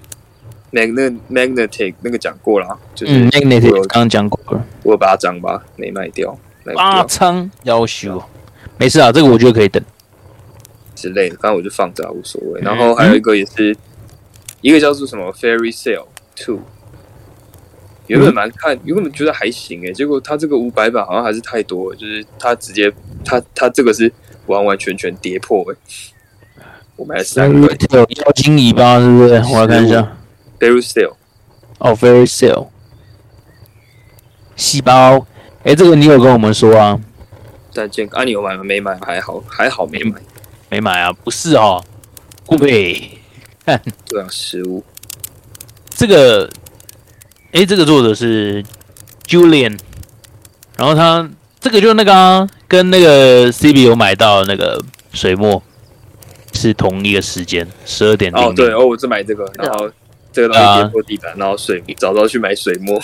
[0.71, 6.31] Magnet Magnetic 那个讲过了，就是嗯，magnetic 我刚刚讲过了，我有八张吧，没卖掉，
[6.63, 8.23] 卖不八掉仓要求，
[8.77, 9.83] 没事啊，这个我觉得可以等。
[10.95, 12.59] 之类的，反正我就放着啊，无所谓。
[12.61, 13.75] 然后还有一个也是，
[14.61, 16.61] 一个叫做什么 Fairy Sale Two。
[18.07, 22.89] 原本蛮看，原本觉得还行诶，结果他这个五百版好像还是太多了，就是他直接
[23.25, 24.09] 他他这个是
[24.47, 25.77] 完完全全跌破诶。
[26.95, 29.33] 我买了三个有妖精尾巴是不是？
[29.53, 30.17] 我来看一下。
[30.59, 31.13] Fairy Sale，
[31.77, 32.67] 哦，Very Sale，
[34.55, 35.25] 细胞，
[35.63, 36.99] 哎，这个你有跟我们说啊？
[37.73, 38.63] 但见啊，你有买吗？
[38.63, 40.19] 没买，还好，还好没买。
[40.69, 41.13] 没买啊？
[41.13, 41.83] 不是哦，
[42.45, 43.19] 贵。
[44.09, 44.83] 对啊，食物
[45.89, 46.49] 这个，
[47.51, 48.63] 哎，这个作者是
[49.27, 49.77] Julian，
[50.75, 51.29] 然后他
[51.67, 55.61] 这个就那个、啊、跟那个 CB 有买到那个水墨
[56.53, 59.89] 是同一个时间，十二点零哦，对哦，我是买这个，然后
[60.31, 62.97] 这个东西跌破地板，然后水早知道去买水墨。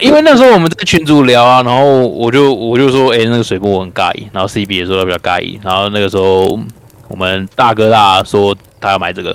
[0.00, 6.60] 因为那时候我们在群主聊啊，然后我就我就说，哎、那个水墨我很尬意，然后 CB 也说他比较尬意，然后那个时候
[7.08, 9.34] 我们大哥大说他要买这个，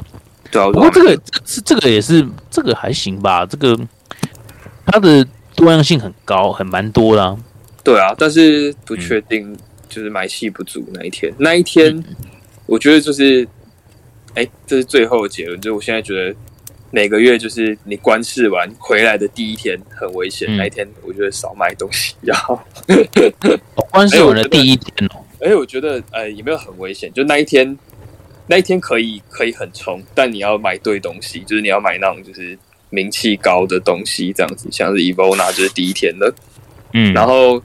[0.51, 3.75] 对啊，我不过这个这这个也是这个还行吧，这个
[4.85, 7.35] 它的多样性很高，很蛮多的、啊。
[7.83, 9.55] 对啊，但是不确定，
[9.87, 11.33] 就是买气不足那一天。
[11.37, 12.03] 那一天，
[12.65, 13.47] 我觉得就是，
[14.35, 16.35] 哎，这是最后的结论，就是我现在觉得
[16.91, 22.15] 每个月就是你观视完回来的第一天很危险，嗯那一天我觉得少买东西。
[22.21, 22.59] 然后，
[23.75, 27.77] 哦关是我的第一天哦，而 且我觉得呃也没有很危险，就那一天
[28.47, 32.57] 那一天可以可以很冲，但你要买对东西，就是你要买那种就是
[32.89, 36.33] 名气高的东西，这样子，像是 Evona 就是第一天的。
[36.93, 37.61] 嗯，然后，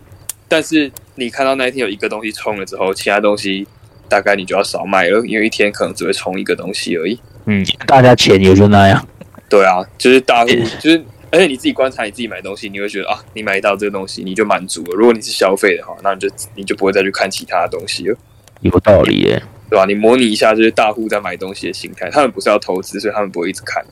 [0.48, 3.66] 但是你看到那一天有一个东西冲了之后，其他东西
[4.08, 7.18] 大概你就要少买了，因为一天可能只会冲一个东西而已。
[7.46, 9.06] 嗯，大家钱也就那样，
[9.48, 10.50] 对啊，就是大户，
[10.80, 14.94] 就是而且你自己观察你自己买东西，你会觉得啊，你买到这个东西你就满足了。
[14.94, 18.16] 如果你是消费的话，那你就你就不会再去看其他的东西了，
[18.60, 19.42] 有道理耶。
[19.70, 23.84] 对吧、你模拟一下，就是大户在买东西的心态，他们不是要投资，所以他们不会一直看，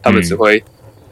[0.00, 0.62] 他们只会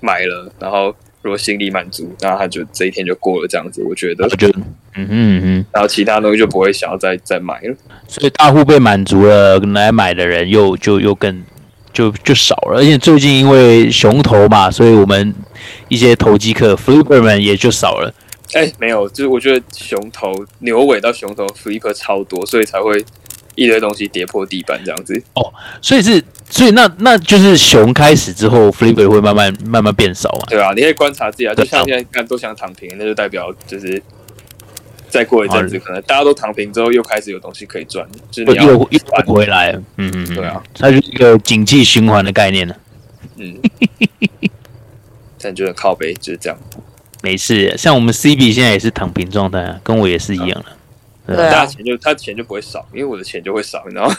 [0.00, 0.94] 买了，然后
[1.24, 3.82] 如果心里满足，那他就这一天就过了这样子。
[3.88, 4.58] 我觉得我，觉得，
[4.94, 7.74] 嗯哼嗯哼，然后其他东西就不会想要再再买了。
[8.06, 11.42] 所以大户被满足了，来买的人又就又更
[11.94, 15.34] 就就少了，而且最近因为熊头嘛，所以我们
[15.88, 18.12] 一些投机客 flipper 们也就少了。
[18.52, 23.02] 哎、没有，就是我觉得熊头牛尾到熊头 flipper 超多，所以才会
[23.54, 25.20] 一堆东西跌破地板这样子。
[25.32, 25.50] 哦
[25.80, 26.22] 所以是，
[26.54, 30.46] 所以那那就是熊开始之后，flipper 会慢慢慢慢变少嘛。
[30.46, 34.00] 对啊，你可以观察自己啊，就像现在看都想躺平，那就代表就是
[35.08, 42.74] 再过一阵子，可能大家都躺平之后，又开始有东西可以赚，就是又又又会回来，嗯嗯嗯，对啊，它就是一个景气循环的概念呢。
[43.34, 43.56] 嗯，
[45.42, 46.56] 但就是靠背就是这样。
[47.20, 50.66] 没事，像我们 CB 现在也是躺平状态啊，跟我也是一样的。
[50.66, 50.72] 对
[51.26, 54.16] 对啊大家钱就他钱就不会少，因为我的钱就会少，你知道吗？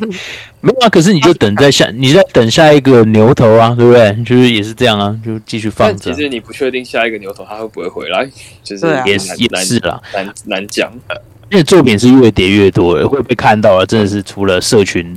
[0.60, 4.12] 没有啊，可是你就等在下，你在等下一个牛头啊，对不对？
[4.24, 8.28] 就是也是这样啊，就继续放着其实你不确定下一个牛头他会不会回来，
[8.62, 10.92] 就是也也是啦，难难难讲。
[11.50, 15.16] 因为作品是越叠越多的，会被看到啊，真的是除了社群，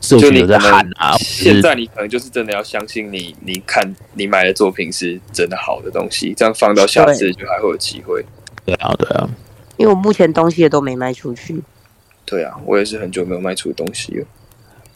[0.00, 8.24] 社群有在喊啊，现在你可能就是真的要相信你，你看你买的作品是真的好的东西，这样放到下次就还会有机会。
[8.64, 9.28] 对啊对啊，
[9.76, 11.62] 因为我目前东西也都没卖出去。
[12.24, 14.26] 对啊，我也是很久没有卖出东西了，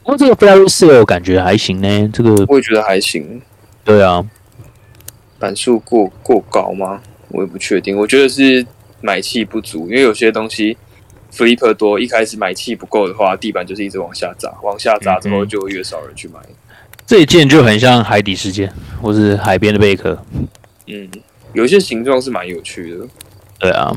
[0.02, 3.40] 不过这个 Fairy Sale 感觉还行呢，这个我也觉得还行。
[3.84, 4.24] 对啊，
[5.38, 7.00] 版数过过高吗？
[7.28, 7.96] 我也不确定。
[7.96, 8.66] 我觉得是
[9.00, 10.76] 买气不足，因为有些东西
[11.32, 16.40] flipper 多，一开始买气不够的话，地板就是一直往下砸，往下砸之后嗯就会越少人去买。
[17.06, 20.20] 这一件就很像海底世界或是海边的贝壳，
[20.86, 21.08] 嗯，
[21.52, 23.06] 有一些形状是蛮有趣的。
[23.58, 23.92] 对啊，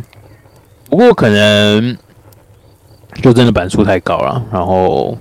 [0.93, 1.97] 不过可能
[3.23, 5.17] 就真的版数太高了，然后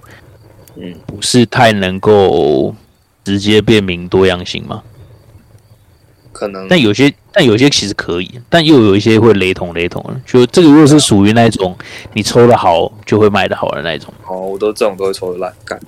[0.77, 2.75] 嗯，不是太能够
[3.25, 4.83] 直接辨明多样性嘛。
[6.31, 10.21] 可能但有些，但有些其实可以，但又有一些会雷同雷同的。
[10.27, 11.75] 就这个如果是属于那种
[12.13, 15.79] 你抽的好就会卖的好的那种，哦，我都这种都会抽的烂干。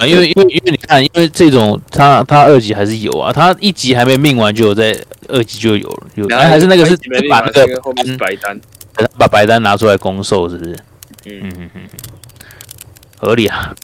[0.00, 6.96] 啊因为因为因为你看，因为这种他他二级还是有啊，他一级还没命完就有在二级就有了，有哎还是那个是
[7.28, 8.58] 把那个后面是白单。
[9.18, 10.72] 把白单拿出来公售，是不是？
[11.24, 11.82] 嗯，嗯嗯嗯，
[13.18, 13.74] 合理啊。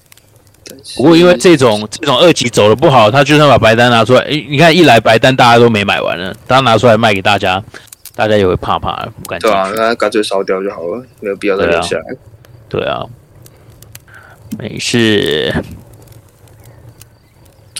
[0.96, 7.62] 不过因为这种这种二级走的不好，他就算把白单拿出来，诶，你看一来白单大家都没买完了，他拿出来卖给大家，
[8.14, 12.16] 大家也会怕怕，不敢对啊，那干脆烧掉就好了，没有必要再留下来。
[12.68, 13.04] 对啊，
[14.58, 15.52] 没事。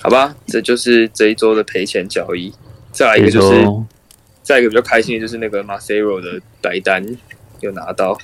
[0.03, 2.53] 好吧，这就是这一周的赔钱交易。
[2.91, 3.87] 再来一个就是，说
[4.53, 7.03] 再一个比较开心的就是那个 Marcelo 的白单
[7.61, 8.19] 有拿到，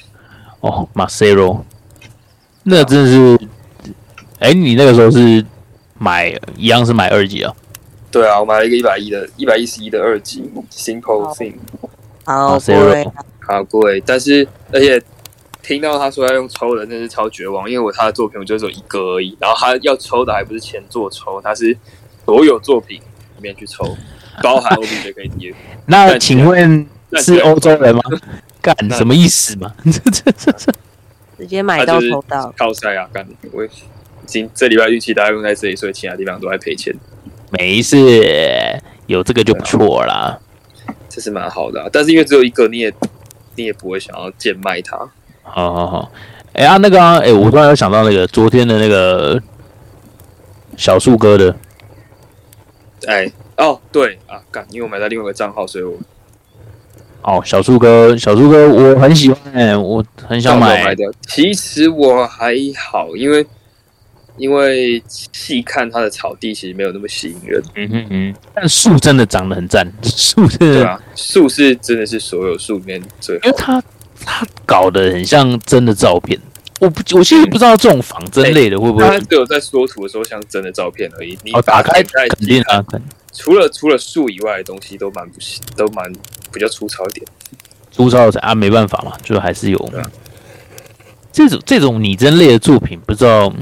[0.61, 1.63] 哦，Marcelo，
[2.65, 3.49] 那真的是，
[4.39, 5.43] 哎，你那个时候是
[5.99, 7.57] 买一样是买二级啊？
[8.11, 11.55] 对啊，我买了一个一百一的，一百一十一的二级 Simple Thing，
[12.27, 13.11] 好贵，
[13.41, 15.03] 好贵，但是而且
[15.63, 21.75] 听到他说要用抽的，真是超绝望，因为我他的作品我就只有一个而已，然后他要抽的还不是前作抽，他是
[22.27, 23.97] 所有作品里面去抽，
[24.43, 25.55] 包含 OBJ 可以贴。
[25.87, 26.87] 那请问
[27.17, 28.03] 是欧洲人吗？
[28.61, 29.73] 干什么意思嘛？
[29.85, 30.73] 这这这这，
[31.39, 32.53] 直接买到抽到。
[32.59, 33.69] 靠塞啊，干我已
[34.27, 36.93] 经这礼拜运气大概用在这里，所以其他地方都在赔钱，
[37.51, 37.97] 没事，
[39.07, 40.39] 有这个就不错啦。
[41.09, 41.89] 这是蛮好的、啊。
[41.91, 42.93] 但是因为只有一个，你也
[43.55, 44.99] 你也不会想要贱卖它。
[45.43, 46.13] 好好好，
[46.53, 49.41] 哎啊，那个啊，哎，我突然有想到那个昨天的那个
[50.77, 51.57] 小树哥的，
[53.07, 55.97] 哎，哦，对啊，干，因为我买在另外一个账号，所以我
[57.23, 60.95] 哦，小树哥，小树哥，我很喜欢，我很想买。
[61.27, 63.45] 其实我还好，因为
[64.37, 67.61] 因为细看它的草地，其实没有那么吸引人。
[67.75, 73.83] 嗯哼哼，但树真的长得很赞，树是，对啊，树是真的是所有树里面最好因为它
[74.25, 76.39] 它搞得很像真的照片。
[76.79, 81.37] 我不，我其实不知道这种仿真类的会不会它只有在缩图的时候像真的照片而已。
[81.43, 83.03] 你哦打开在肯定啊，肯
[83.39, 85.39] 除了除了树以外的东西都蛮不
[85.77, 86.13] 都蛮
[86.53, 87.25] 比较粗糙一点。
[87.93, 89.93] 粗糙的啊，没办法嘛，就还是有
[91.33, 93.53] 这种这种拟真类的作品，不知道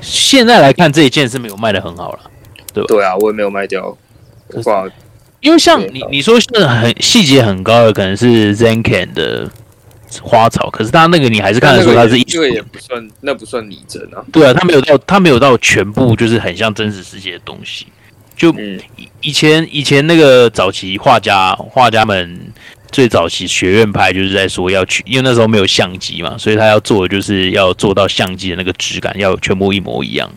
[0.00, 2.30] 现在来看这一件是没有卖的很好了。
[2.72, 2.86] 对吧？
[2.88, 3.96] 对啊，我也没有卖掉，
[4.48, 4.88] 我挂
[5.40, 9.50] 因为像你你说是很细节很高的，可能是 Zenkan 的
[10.22, 14.24] 花草，可是他那个你还是看得出它是艺术这个也不算，那不算拟真啊。
[14.32, 17.86] 对啊，他没有到他没有到全部就是很像真实世界的东西。
[18.36, 22.52] 就嗯，以以前以前那个早期画家画家们
[22.90, 30.30] 最早期学院派就是在说要去，因为那时候没有相机嘛，所以他要做的就是要做到相机的那个质感要全部一模一样。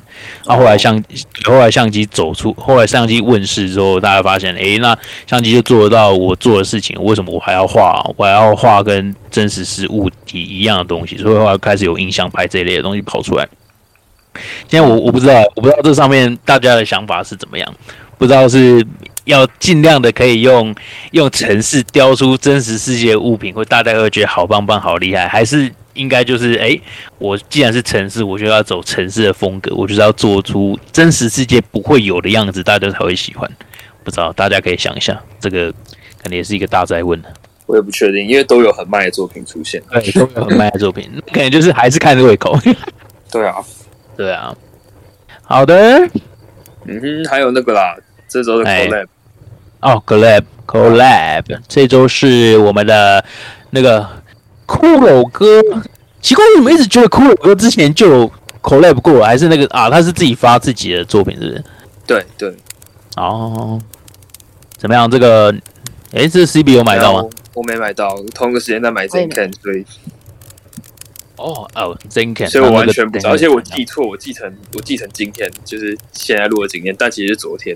[0.45, 1.03] 啊，后来相
[1.43, 8.03] 后来相机走出，后来相机问世之后，大家发现，诶，那相机就做得到我做的事情，为什么我还要画？
[8.15, 13.47] 我还要画跟真实是物体一样的东西，所以后来开始有印象派这一类的东西跑出来。
[14.67, 17.75] 现在我我不知道，我不知道这上面大家的想法是怎么样，
[18.17, 18.85] 不知道是
[19.25, 20.73] 要尽量的可以用
[21.11, 26.79] 用城市雕出真实世界的物品，会大家会觉得好棒棒、好厉害，还是应该就是哎，
[27.17, 33.49] 我既然是城市，我就要走城市的风格，我就是要做出真实世界不会有的样子，大家才会喜欢。
[34.03, 35.69] 不知道大家可以想一下，这个
[36.23, 37.21] 可能也是一个大灾问
[37.65, 39.83] 我也不确定，因为都有很卖的作品出现。
[39.91, 42.57] 对，都有很卖的作品，可能就是还是看胃口。
[43.29, 43.57] 对啊，
[44.17, 44.53] 对啊。
[45.43, 45.75] 好的，
[46.85, 47.95] 嗯哼，还有那个啦，
[48.27, 49.05] 这周的 collab。
[49.79, 53.23] 哦，collab，collab，这周是我们的
[53.69, 54.05] 那个
[54.65, 55.61] 骷髅哥。
[56.19, 59.89] 奇怪，你怎么一直觉得骷髅哥之前就有 collab 过，还是那个啊？
[59.89, 61.63] 他是自己发自己的作品，是不是？
[62.05, 62.53] 对对。
[63.15, 63.79] 哦，
[64.77, 65.09] 怎么样？
[65.09, 65.53] 这个，
[66.11, 67.29] 哎，这 CB 有买到吗？
[67.53, 69.85] 我没买到，同一个时间在买 Zenken，所以，
[71.37, 77.75] 哦哦，Zenken，所以我完全不知道，而且我记错，我记成我记成今天，就是现在录的今天，但其实是昨天。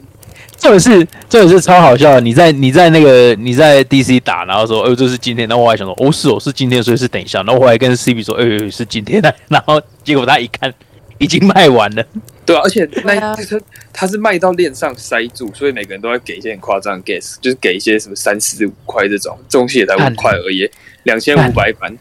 [0.57, 2.21] 这也是，这也是超好笑的。
[2.21, 5.47] 你在你在那个你在 DC 打，然后说，哦，这是今天。
[5.47, 7.41] 然后我还想说，哦，是哦，是今天，所以是等一下。
[7.43, 9.33] 然后我还跟 CB 说，哎，是今天的。
[9.49, 10.73] 然后结果他一看。
[11.17, 12.03] 已经卖完了，
[12.47, 13.61] 对啊，而且那他是
[13.93, 20.67] 它是卖到链上塞住，所以每个人都要给一些很夸张的 gas，就是给一些什么三四五块这种，东西也才五块而已，
[21.03, 21.95] 两千五百盘，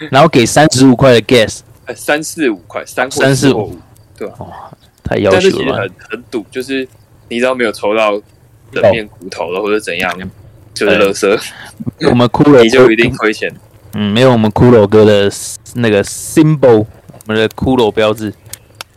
[0.10, 3.76] 然后给三十五块的 gas，呃，三四五块，三三四五，
[4.16, 4.36] 对吧？
[5.04, 6.86] 太要求了，很很赌，就是
[7.28, 8.12] 你知道没有抽到
[8.72, 10.12] 人面骨头了或者怎样，
[10.72, 11.38] 就是乐色，
[12.08, 13.52] 我们骷髅 你就一定亏钱，
[13.94, 15.30] 嗯，没有我们骷髅哥的
[15.74, 16.86] 那个 symbol，
[17.26, 18.32] 我们的骷髅标志。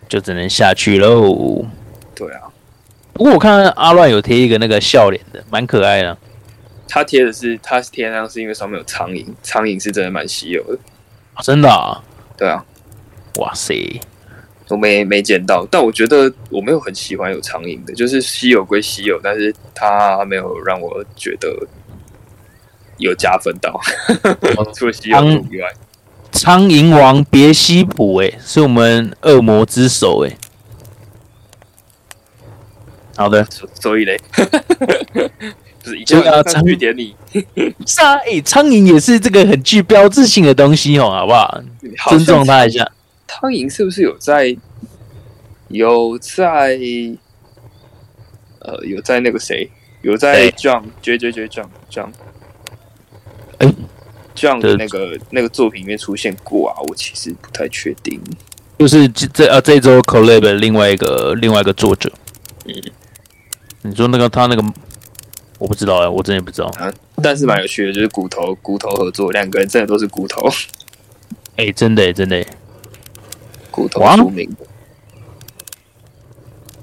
[0.10, 1.66] 就只能下去喽。
[2.14, 2.42] 对啊，
[3.14, 6.16] 不过我看阿乱有贴一个那个笑脸的，蛮可爱的。
[6.88, 10.78] 他贴的是他贴那样是因为上面有苍蝇，苍蝇是真的蛮稀有的。
[11.42, 11.70] 真的？
[11.70, 12.04] 啊？
[12.38, 12.64] 对啊。
[13.40, 14.00] 哇塞，
[14.70, 21.50] 我没没捡到，但我觉得我没有很喜欢有苍蝇的，就是稀有归稀有，但是它没有让我觉得
[22.98, 23.80] 有加分到，
[24.76, 25.18] 除了稀有
[25.52, 25.74] 以外。
[26.32, 30.38] 苍蝇王别西卜，哎，是我们恶魔之首，哎。
[33.16, 33.44] 好的，
[33.80, 34.20] 所以嘞，
[35.84, 37.16] 就是一定要参与典礼。
[37.86, 41.62] 是啊，哎，苍蝇也是这个很具标志性的东西哦，好不好？
[42.10, 42.90] 尊重他一下。
[43.28, 44.56] 苍蝇是不是有在？
[45.68, 46.80] 有在？
[48.60, 49.70] 呃，有在那个谁？
[50.02, 52.10] 有在 John，J J J John，John。
[53.58, 53.72] 哎。
[54.36, 58.20] 这样的那个那个作品里面出现过啊，我其实不太确定。
[58.80, 62.12] 就是这呃这周 collab 的另外一个另外一个作者，
[62.66, 62.74] 嗯，
[63.84, 64.64] 你说那个他那个
[65.60, 66.92] 我不知道哎，我真的不知道啊。
[67.22, 70.50] 但是蛮有趣的，就是骨头骨头合作，两个人真的都是骨头。
[71.56, 72.46] 哎，真的真的，
[73.72, 74.50] 骨头出名。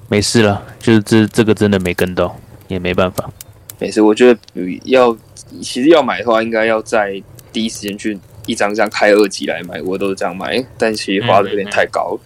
[0.08, 2.36] 没事了，就是这这个真的没跟到，
[2.68, 3.30] 也没办法。
[3.78, 4.40] 没事，我觉得
[4.84, 5.16] 要
[5.60, 7.22] 其实要买的话，应该要在。
[7.52, 8.16] 第一时间去
[8.46, 12.20] 一张张开二级来买，我都是这样买，但其实花的有点太高了。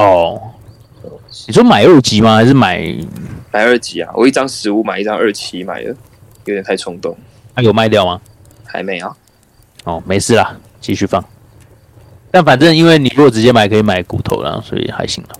[0.00, 0.40] 哦，
[1.46, 2.36] 你说买二级吗？
[2.36, 2.82] 还是买
[3.52, 4.12] 买二级啊？
[4.14, 5.90] 我一张十五买一张二七买的，
[6.44, 7.16] 有点太冲动。
[7.54, 8.20] 那有卖掉吗？
[8.64, 9.16] 还没啊。
[9.84, 11.24] 哦，没事啦，继续放。
[12.30, 15.30] 但反正因为你如果直接买，可以买骨头啦，所以还行了。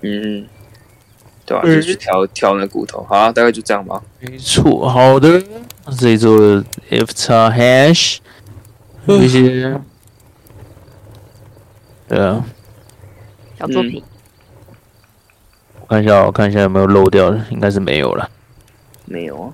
[0.00, 0.46] 嗯，
[1.46, 1.62] 对吧？
[1.62, 3.04] 就去挑挑那骨头。
[3.08, 4.02] 好啊，大概就这样吧。
[4.20, 5.42] 没错，好的。
[5.96, 8.18] 这一周的 F 叉 Hash
[9.06, 9.80] 有一些，
[12.06, 12.44] 对啊，
[13.58, 14.02] 小作品。
[14.02, 14.17] 我
[15.88, 18.28] 看一下，我看一下有没有漏掉的，应该是没有了。
[19.06, 19.48] 没有啊。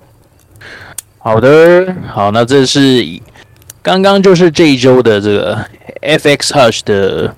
[1.19, 3.03] 好的，好，那这是
[3.81, 5.65] 刚刚就是这一周的这个
[6.01, 7.33] FX Hush 的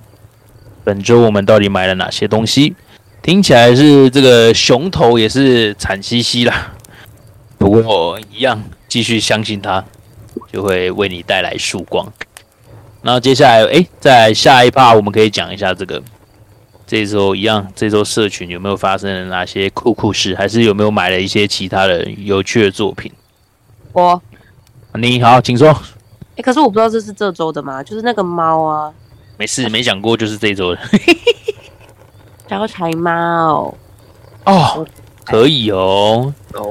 [0.84, 2.76] 本周我们到底买了哪些东西？
[3.22, 6.74] 听起来是这个熊头也是惨兮兮啦，
[7.58, 8.64] 不过一样。
[8.88, 9.84] 继续相信它，
[10.50, 12.12] 就会为你带来曙光。
[13.02, 16.02] 那接下来，哎，在下一趴，我们可以讲一下这个
[16.88, 23.12] 这周一样，这周社群有没有发生了哪些酷酷事，还是有没有买了一些其他的有趣的作品？
[23.92, 24.22] 我，
[24.94, 25.70] 你好，请说。
[26.38, 27.84] 哎，可是我不知道这是这周的吗？
[27.84, 28.94] 就是那个猫啊。
[29.38, 30.82] 没事，没讲过，就是这周的。
[32.48, 33.76] 招财猫。
[34.46, 34.88] 哦。
[35.26, 36.64] 可以哦，哦，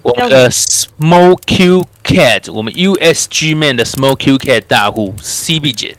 [0.00, 5.98] 我们的 Small Q Cat，我们 USG Man 的 Small Q Cat 大户 CB 姐，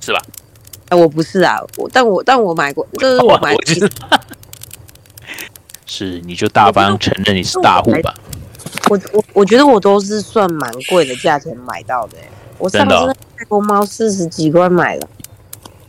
[0.00, 0.20] 是吧？
[0.92, 3.90] 哎，我不是啊，我但我但我买过，就是我买的，
[5.86, 8.14] 是你就大方承认你是大户吧？
[8.90, 12.18] 我我我觉得我都是算蛮贵的价钱买到的，
[12.58, 12.94] 我上次
[13.38, 15.08] 泰国猫四十几块买的，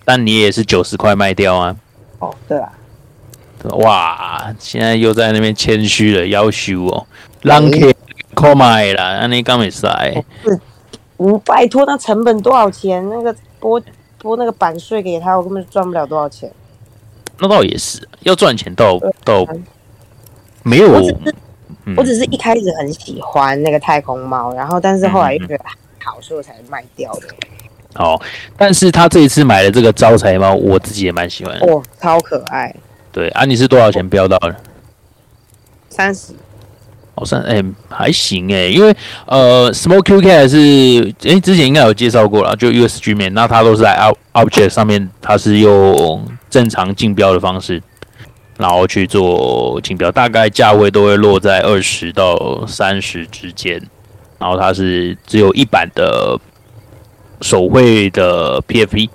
[0.06, 1.76] 但你也是九十块卖掉啊？
[2.20, 2.72] 哦，对啊。
[3.72, 7.06] 哇，现在又在那边谦虚了，要求哦，
[7.42, 7.94] 让 K
[8.34, 10.24] 购买了，那你刚没塞，
[11.18, 13.06] 嗯，拜托，那成本多少钱？
[13.10, 13.82] 那个拨
[14.24, 16.52] 拨那个版税给他，我根本赚不了多少钱。
[17.38, 19.46] 那倒也是，要赚钱倒倒
[20.64, 21.36] 没有我只是
[21.86, 25.66] 嗯我只是一开始很喜欢那个太空猫，然后但是后来又觉得
[26.04, 27.28] 好，所以我才卖掉的。
[27.96, 28.20] 哦，
[28.56, 31.72] 但是他这一次买的这个招财猫，我自己也蛮喜欢的。
[31.72, 32.74] 哦，超可爱，
[33.12, 34.56] 对啊，你是多少钱标到的？
[35.90, 36.34] 三十。
[37.16, 38.96] 好像哎、还行哎、因为
[39.26, 47.82] 呃，Smoke QK 是哎、之前应该有介绍过了，就 USG 面，那它都是在 Ob- Object 上面，它是用正常竞标的方式，
[48.58, 53.82] 然后去做竞标，大概价位都会落在二十到三十之间，
[54.40, 56.40] 然后它是只有一版的
[57.42, 59.10] 手绘的 PFP，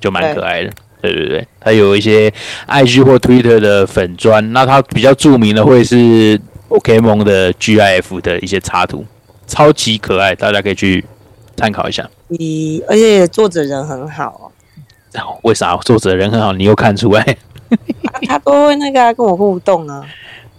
[0.00, 0.70] 就蛮可爱的。
[1.02, 2.30] 对对对，它有一些
[2.68, 6.38] IG 或 Twitter 的粉砖，那它比较著名的会是
[6.70, 9.04] Pokemon 的 GIF 的一些插图，
[9.48, 11.04] 超级可爱，大家可以去
[11.56, 12.08] 参考一下。
[12.28, 14.52] 你，而且作者人很好
[15.14, 17.20] 哦为啥作者人很好，你又看出来？
[17.22, 20.06] 哦， 他他都会那个啊跟我互动啊。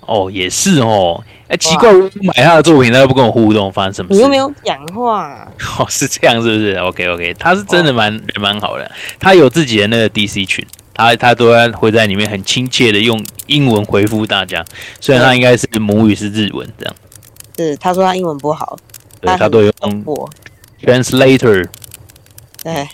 [0.06, 1.24] 哦，也是哦。
[1.48, 4.16] 哎，奇怪，我买他的作品，他又不跟我互动，发生什么事？
[4.16, 5.48] 你又没有讲话，
[5.80, 14.64] 哦，是这样，是不是？OK OK，他是真的蛮人蛮好的，他有自己的那个 DC 群，他他都在会在里面很亲切的用英文回复大家，
[15.00, 16.96] 虽然他应该是母语是日文这样，
[17.58, 18.78] 是他说他英文不好，
[19.20, 20.30] 对他都有用我
[20.82, 21.68] translator。
[22.64, 22.88] 对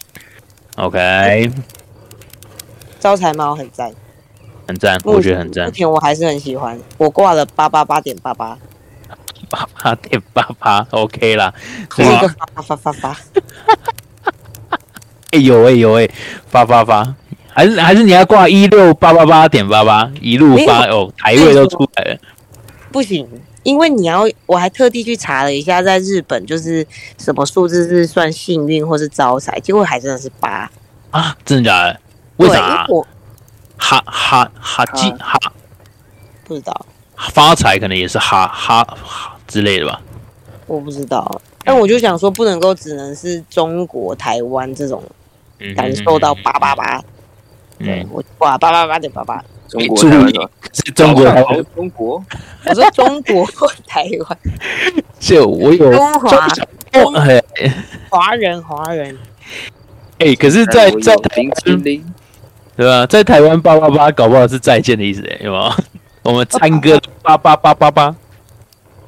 [0.76, 1.52] OK，
[3.00, 3.92] 招财猫很赞，
[4.68, 5.72] 很赞，我觉得很赞目。
[5.72, 8.58] 前我还是很喜欢，我挂了八八八点八八，
[9.50, 11.54] 八八点八八，OK 啦。
[11.96, 13.18] 是一个发发发发，
[15.32, 16.10] 哎有哎有哎，
[16.48, 17.16] 发发发，
[17.58, 22.18] 还是还是你要挂一六八八八点八八，一路发哦，台位都出来了。
[22.92, 23.28] 不行，
[23.64, 26.86] 因为你要，我还特地去查了一下，在日本就是
[27.18, 30.70] 什么数字是算幸运或是招财，结果还真的是八。
[31.10, 32.00] 啊，真的假的？
[32.36, 33.04] 为对，啥我
[33.76, 35.40] 哈哈哈基哈
[36.44, 36.86] 不知道，
[37.16, 40.00] 发财可能也是哈哈哈之类的吧？
[40.68, 41.42] 我不知道。
[41.64, 45.04] 但我就想说，不能够只能是中国台湾这种
[45.58, 47.04] 嗯感受到八八八，
[47.80, 49.44] 对嗯，我哇八八八的八八。
[49.68, 50.50] 中国注意台湾的。
[50.74, 52.24] 是中国台湾，中国。
[52.66, 53.46] 我说中国
[53.86, 54.38] 台湾。
[55.20, 56.48] 就我有中华。
[56.92, 57.44] 中哎
[58.10, 59.16] 华人华人，
[60.20, 62.14] 哎，可是在，在台冰淇淋，
[62.78, 63.06] 对吧？
[63.06, 65.76] 在台湾八八八搞不好是再见的意思，哎，有吗？
[66.24, 68.16] 我们参哥八八八八八，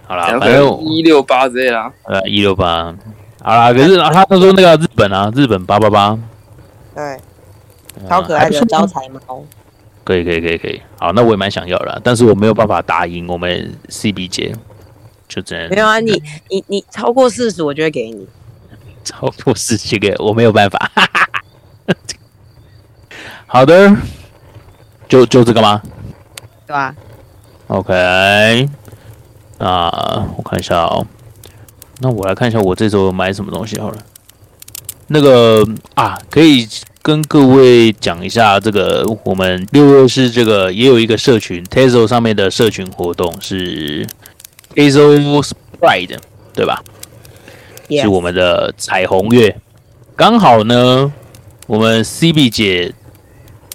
[0.05, 1.91] 好啦，然反正后一六八之类啦。
[2.03, 2.93] 呃一六八，
[3.41, 3.71] 好啦。
[3.73, 6.19] 可是他他说那个日本啊，日本八八八，
[6.93, 7.17] 对，
[8.07, 9.43] 超可爱的招财猫。
[10.05, 14.55] 可以可以可以可以，好，那我也蛮想要的，但是我没有办法打赢我们 CB 姐，
[15.27, 16.11] 就这样没有啊，你
[16.49, 18.27] 你你超过四十，我就会给你。
[19.03, 20.91] 超过四十个我没有办法。
[23.45, 23.95] 好的，
[25.07, 25.81] 就就这个吗
[26.65, 26.95] 对吧
[27.67, 28.69] ？？OK，
[29.59, 29.67] 那
[30.37, 31.05] 我看一下哦，
[31.99, 33.97] 那我来看一下我这周买什么东西好了。
[35.07, 35.63] 那个
[35.95, 36.67] 啊，可以
[37.09, 44.05] 跟各位讲一下，这个我们六月是这个也有一个社群 Tezo 上面的社群活动是
[44.75, 46.19] Tezo Sprite，
[46.53, 46.83] 对吧？
[47.89, 49.59] 是我们的彩虹月。
[50.15, 51.11] 刚好呢，
[51.65, 52.93] 我们 CB 姐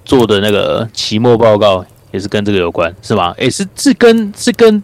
[0.05, 3.35] 做的那个期末报告也是跟这个有关，是吗？
[3.39, 4.81] 诶，是是跟是跟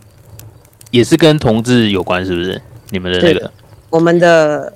[0.90, 2.60] 也是跟同志有关，是不是？
[2.88, 3.48] 你们的那个
[3.90, 4.72] 我们的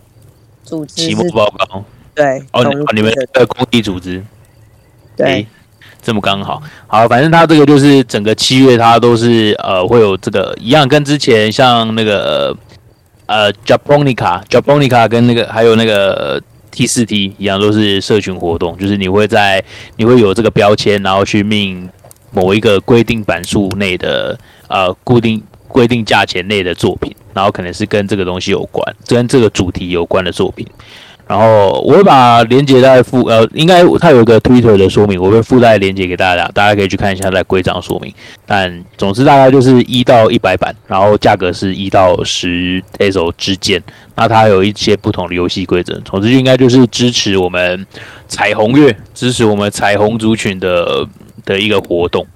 [0.63, 1.85] 组织期末报告
[2.15, 4.23] 对哦，你们志的的公益组织。
[5.17, 5.27] 对。
[5.27, 5.47] 诶
[6.03, 12.55] 这么刚好，好，反正他这个就是整个七月，他都是呃会有这个一样，跟之前像那个
[13.25, 16.39] 呃 Japonica Japonica 跟那个还有那个
[16.71, 19.65] T 四 T 一样，都是社群活动，就是你会在
[19.97, 21.89] 你会有这个标签，然后去命
[22.33, 24.39] 某一个规定版数内的
[24.69, 30.67] 呃固定规定价钱内的作品，然后可能是跟这个东西有关，跟这个主题有关的作品。
[31.27, 38.13] 然后我会把链接在附呃，应该它有个 Twitter 的说明，我会附带链接给大家，大家可以去看一下它的规章说明。
[38.45, 43.83] 但总之大概就是一到一百版，然后价格是一到十 Teso 之间。
[44.15, 47.87] 那它有一些不同的游戏规则，总之就应该就是支持我们
[48.29, 51.09] 彩虹月，支持我们彩虹族群的
[51.47, 52.27] 的一个活动。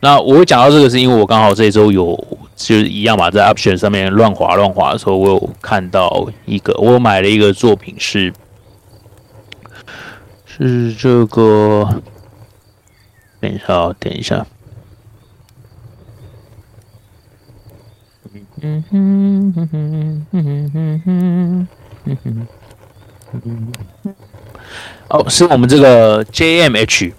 [0.00, 2.14] 那我会讲到这个，是因为我刚好这周有
[2.56, 8.32] 就是一样嘛在 option 上面乱滑乱滑的时候我有看到一个我买了一个作品是
[10.46, 12.02] 是这个
[13.40, 14.46] 等一下等一下。
[18.62, 21.68] 嗯哼哼哼哼哼哼
[22.04, 22.48] 哼
[23.32, 24.14] 哼哼。
[25.08, 27.12] 哦是我们这个 jmh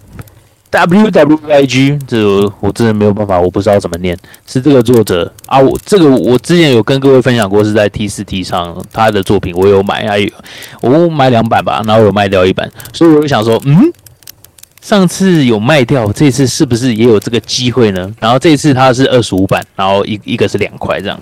[0.76, 4.14] W W Y G，这个我真的没有办法，我不知道怎么念。
[4.46, 10.28] 是这个作者啊，我这个我之前有跟各位分享过，是在 T 四 T 上他的作品，我有买，还有
[10.82, 13.90] 我买两版吧，然后有卖掉一版，所以我就想说，嗯，
[14.82, 18.14] 上次有卖掉，这次是不是也有这个机会呢？
[18.20, 21.18] 然后这次它是二十五版，然后一一个是两块这样，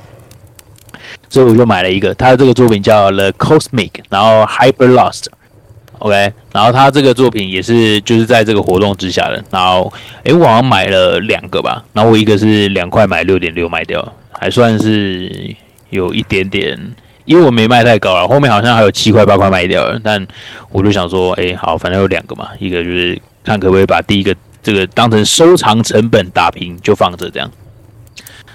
[1.28, 5.26] 所以我就买了一个，他的这个作品叫 The Cosmic，然后 Hyper Lost。
[6.04, 9.90] OK，然后他这个作品也是就是在这个活动之下的，然后
[10.24, 15.56] 诶，我好像买了两个吧，然后我一个是两块买六点六卖掉，还算是
[15.88, 16.78] 有一点点，
[17.24, 20.26] 因为我没卖太高了，后面好像还有七块八块卖掉了，但
[20.70, 27.50] 我就想说，诶，好，反正有两个嘛，一个就是看可不可以把第一个这个当成收藏成本打平，就放着这样。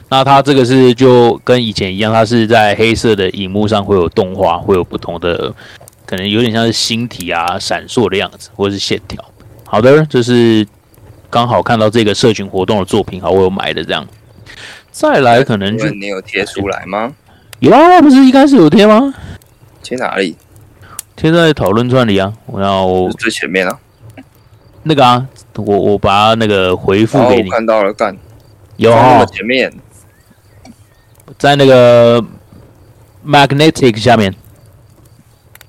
[0.10, 5.52] 那它这个是就跟以前一样，它是在黑色的荧幕上会有动画，会有不同的。
[6.10, 9.24] 可能有点像是星体啊，闪烁的样子，或者是线条。
[9.64, 10.66] 好的，这是
[11.30, 14.07] 刚好看到这个社群活动的作品，好，我有买的这样。
[14.89, 17.14] 再来，可能就你有贴出来吗？
[17.60, 19.14] 有啊，不是一开始有贴吗？
[19.84, 20.36] 贴哪里？
[21.16, 22.34] 贴在讨论串里啊。
[22.47, 23.80] 我要最前面啊。
[24.82, 27.51] 那个啊，我我把那个回复给你。
[27.51, 28.18] 看到了，干。
[28.78, 28.91] 有
[29.28, 29.72] 前面，
[31.38, 32.20] 在那个
[33.24, 34.34] magnetic 下面。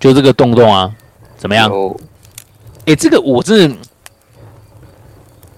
[0.00, 0.90] 就这个洞洞啊，
[1.36, 1.70] 怎么样？
[2.86, 3.70] 哎，这个我是，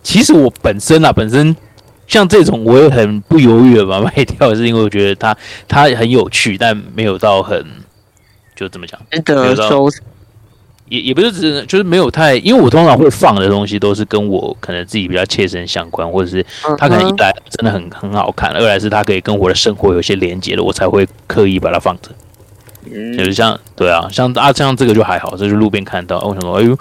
[0.02, 1.56] 其实我本身啊，本身
[2.08, 5.34] 像这种我也很不犹豫的把它 卖掉，是因为我觉得它
[5.68, 7.64] 它很有趣，但没有到很
[8.54, 9.88] 就怎么讲，值得收。
[10.88, 16.44] 也也不是只就是没有太，因为我通常会放的东西都是跟我可能自己比较切身相关，或者是
[16.76, 22.10] 它可能一来真的很很好看，二来是它可以跟我的生活有些连接的，我才会刻意把它放着。
[22.90, 26.18] 就是像对啊，像啊像这个就还好，这是路边看到。
[26.20, 26.76] 我想说，哎呦，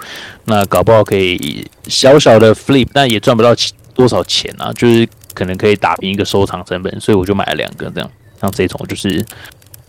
[0.46, 3.54] 那搞不好可以小小的 flip，但也赚不到
[3.94, 4.72] 多少钱啊。
[4.74, 8.10] 就是可能可以打平一个收藏成本，所以我就买了两个这样。
[8.40, 9.24] 像这种就是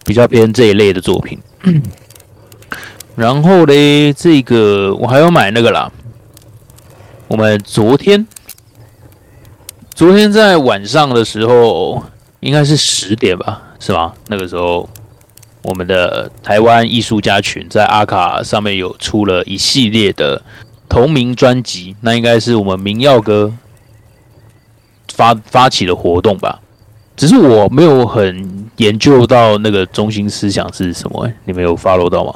[0.06, 1.40] 比较偏这一类的作品。
[3.16, 5.92] 然后嘞，这个我还要买那个啦。
[7.28, 8.28] 我们昨天
[9.96, 12.04] 昨天在晚上的时候，
[12.40, 14.14] 应该是十点吧，是吗？
[14.28, 14.88] 那个时候。
[15.64, 20.42] 我们的台湾艺术家群在阿卡上面有出了一系列的
[20.90, 23.54] 同名专辑，那应该是我们明耀哥
[25.14, 26.60] 发发起的活动吧？
[27.16, 32.34] 只是我没有很研究到那个中心思想是什么，你们有 follow 到吗？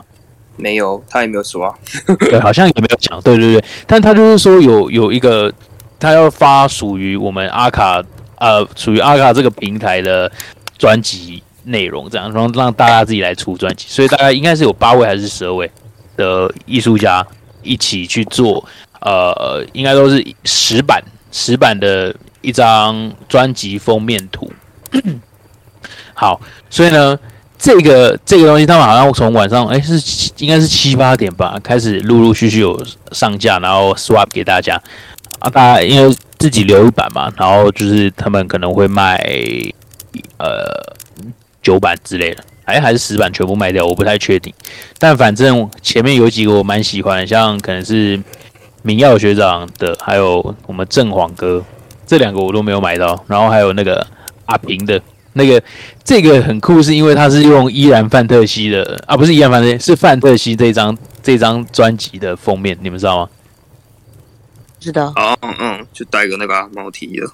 [0.56, 1.76] 没有，他也没有说，
[2.20, 5.54] 对， 好像也没有讲，对对对，但他就是说有有一个
[6.00, 8.02] 他要发属于我们阿卡
[8.38, 10.32] 呃属于阿卡这个平台的
[10.78, 11.44] 专辑。
[11.68, 15.70] 内容这样，然后让大家自己来出专辑，所以大概应该是有八位还是十二位
[16.16, 17.26] 的艺术家
[17.62, 18.64] 一起去做，
[19.02, 24.50] 呃，应该都是石版石版的一张专辑封面图。
[26.16, 26.40] 好，
[26.70, 27.20] 所以呢，
[27.58, 34.82] 这个这个东西他们好像从晚上哎是应该是七八点吧开始陆陆续续有上架，然后 swap 给大家
[35.40, 39.18] 啊，大家因为自己留一版嘛，然后就是他们可能会卖
[40.38, 40.96] 呃。
[41.68, 44.54] 九版之类的，哎，还是十版全部卖掉，我不太确定。
[44.98, 48.18] 但反正前面有几个我蛮喜欢，像可能是
[48.84, 51.62] 明耀学长的，还有我们正黄哥
[52.06, 53.22] 这两个我都没有买到。
[53.28, 54.08] 然后还有那个
[54.46, 55.02] 阿平的
[55.34, 55.62] 那个，
[56.06, 63.30] 这个很酷，是因为他是用依然范特西的啊，不是依然范特西，是范特西这张这张专辑的封面，你们知道吗？
[64.88, 65.12] 知道。
[65.18, 67.28] 哦，嗯嗯，就带个那个毛提的。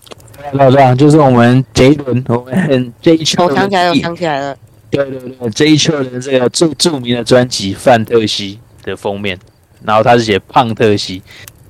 [0.52, 4.58] 对对，就是我们这一轮，我们这一圈，我想起来了，想起来了。
[4.90, 9.38] 对对对，这一圈的这个最著名的专辑《范特西》的封面，
[9.84, 11.22] 然后他是写胖特西，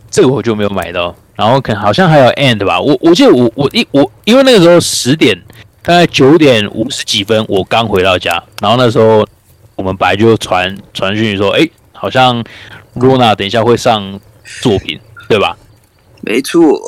[0.10, 1.14] 这个我就没有买到。
[1.36, 5.38] 然后可能好像还有 And 吧，我我记得我我一我因为那个时候十点，
[5.82, 9.28] 大概九点五十几分，我刚回到家，然后那时候
[9.76, 12.44] 我们本来就传传讯说，哎，好像
[12.96, 14.20] Rona 等一下会上
[14.62, 15.58] 作品，对吧？
[16.24, 16.80] 没错。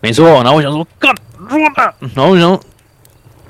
[0.00, 1.12] 没错，然后我想说干，
[2.14, 2.60] 然后我想，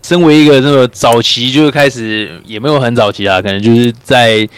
[0.03, 4.49] 身为一个这个早期就开始，也没有很早期啊，可能就是在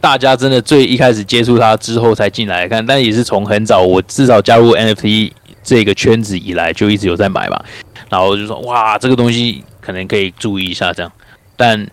[0.00, 5.32] 大家真的最一开始接触它之后才进来看，但也是从很早，我至少加入 NFT
[5.62, 7.64] 这个圈子以来就一直有在买嘛，
[8.10, 11.10] 然后就说哇，这个东西可能可以注意一下这样，
[11.56, 11.88] 但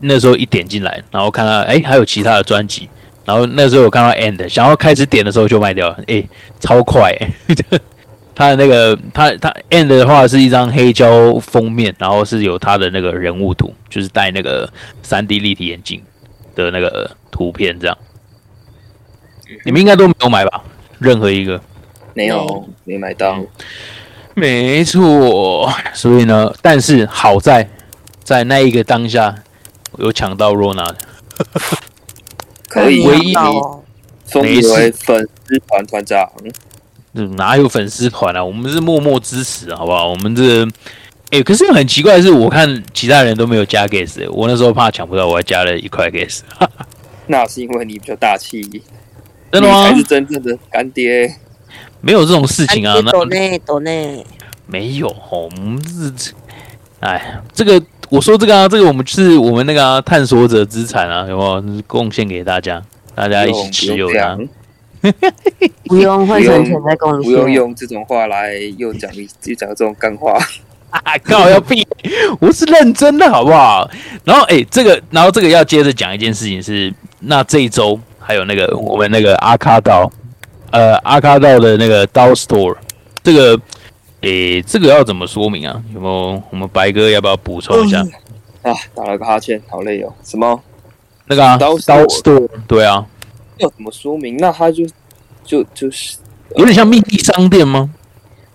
[0.00, 2.88] 那时候一点进来，然后看到哎还有其他的专辑，
[3.24, 6.22] 然后那时候我看到 End，想要开始点的时候就卖掉了，哎，
[6.58, 7.14] 超快。
[8.32, 14.66] 他的那个他他 end 的话是一张黑胶封面，然后是有他的那个人物图，就是戴那个
[15.02, 16.00] 三 D 立体眼镜
[16.54, 17.98] 的那个图片这样。
[19.66, 20.62] 你们应该都没有买吧？
[20.98, 21.60] 任何一个？
[22.14, 23.44] 没有，没买到。
[24.32, 27.68] 没错，所以呢，但是好在
[28.24, 29.34] 在那一个当下
[29.98, 30.94] 有抢到 Rona，
[32.70, 33.82] 可以唯一哦
[34.26, 36.30] 封你为粉丝团团长。
[37.12, 38.44] 嗯哪有粉丝团啊？
[38.44, 40.08] 我们是默默支持，好不好？
[40.08, 40.64] 我们这，
[41.32, 46.42] 哎、可是很奇怪的是，我看其他人都没有加 gas，、我那时候怕抢不到，我还加了一块 gas。
[47.26, 48.62] 那是因为你比较大气，
[49.50, 49.96] 真的吗你才？
[49.96, 51.34] 是真正的干爹。
[52.00, 54.24] 没有这种事情啊，那抖内抖内，
[54.68, 55.82] 没有哦，我们
[56.16, 56.32] 是，
[57.00, 62.82] 哎，这个我说这个啊，这个我们是我们那个、啊、探索者资产啊，有没有贡献给大家？
[63.14, 64.36] 大家一起持有它。
[65.86, 67.50] 不用换成钱再贡不用。
[67.50, 70.36] 用这种话来又讲一又讲这种干话。
[70.90, 71.86] 啊，靠，要闭！
[72.40, 73.88] 我是认真的，好不好？
[74.24, 80.10] 然后，哎、这个，然后这个要接着讲一件事情是，那这一周还有那个我们那个阿卡道，
[80.72, 82.76] 呃，阿卡道的那个刀 store，
[83.22, 83.56] 这个，
[84.22, 85.82] 诶、这个要怎么说明啊？
[85.94, 86.42] 有没有？
[86.50, 88.00] 我们白哥要不要补充一下？
[88.62, 90.12] 啊，打了个哈欠，好累哦。
[90.22, 90.62] 什么？
[91.26, 93.06] 那个啊，刀刀 store，对啊，
[93.58, 94.36] 要怎么说明？
[94.36, 94.84] 那他就
[95.44, 96.16] 就就是
[96.56, 97.90] 有点像秘密商店吗？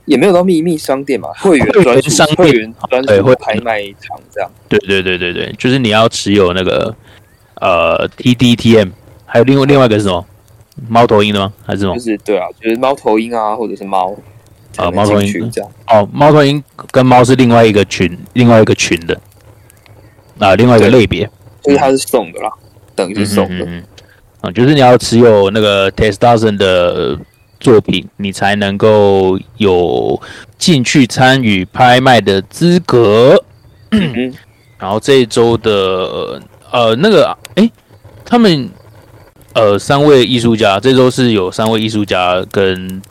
[0.06, 4.52] 也没有到秘密商店嘛，会员会员专属商店会员专对会属拍卖场这样。
[4.70, 6.96] 对对对对对，就是你要持有那个
[7.56, 8.92] 呃 TDTM，
[9.26, 10.24] 还有另外另外一个是什么？
[10.88, 11.52] 猫头鹰的吗？
[11.66, 12.02] 还是什么就？
[12.02, 14.16] 是对啊，就是猫头鹰啊，或者是猫
[14.76, 15.72] 才能猫头鹰这样。
[15.88, 19.20] 哦，猫头鹰跟猫是另外一个群，另外一个群的
[20.40, 21.30] 啊，另外一个类别，
[21.64, 22.52] 所以它是送的啦，
[22.94, 23.66] 等于是送的。
[23.66, 23.84] 嗯
[24.42, 27.18] 啊，就是你要持有那个 Testason 的
[27.60, 30.22] 作品，你才能够有
[30.60, 33.44] 进去参与拍卖的资格。
[33.92, 34.34] 嗯，
[34.78, 36.40] 然后这一周的
[36.70, 37.72] 呃那个诶，
[38.24, 38.70] 他们
[39.54, 43.02] 呃三位艺术家，这周是有三位艺术家跟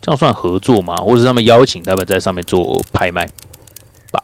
[0.00, 0.96] 这样算合作吗？
[0.96, 3.26] 或者是他们邀请他们在上面做拍卖
[4.10, 4.20] 吧？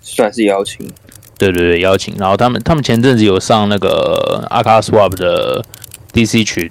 [0.00, 0.90] 算是邀请。
[1.36, 2.14] 对对对，邀请。
[2.18, 5.64] 然后他们他们前阵子有上那个阿卡 Swap 的
[6.12, 6.68] DC 群，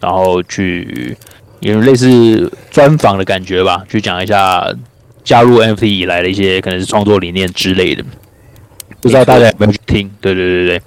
[0.00, 1.16] 然后去
[1.60, 4.70] 有类似专访的感觉吧，去讲一下
[5.24, 8.04] 加入 NFT 以来的一些可能是创作理念之类的。
[9.00, 10.10] 不知道大家有没有去听？
[10.20, 10.82] 对对对对。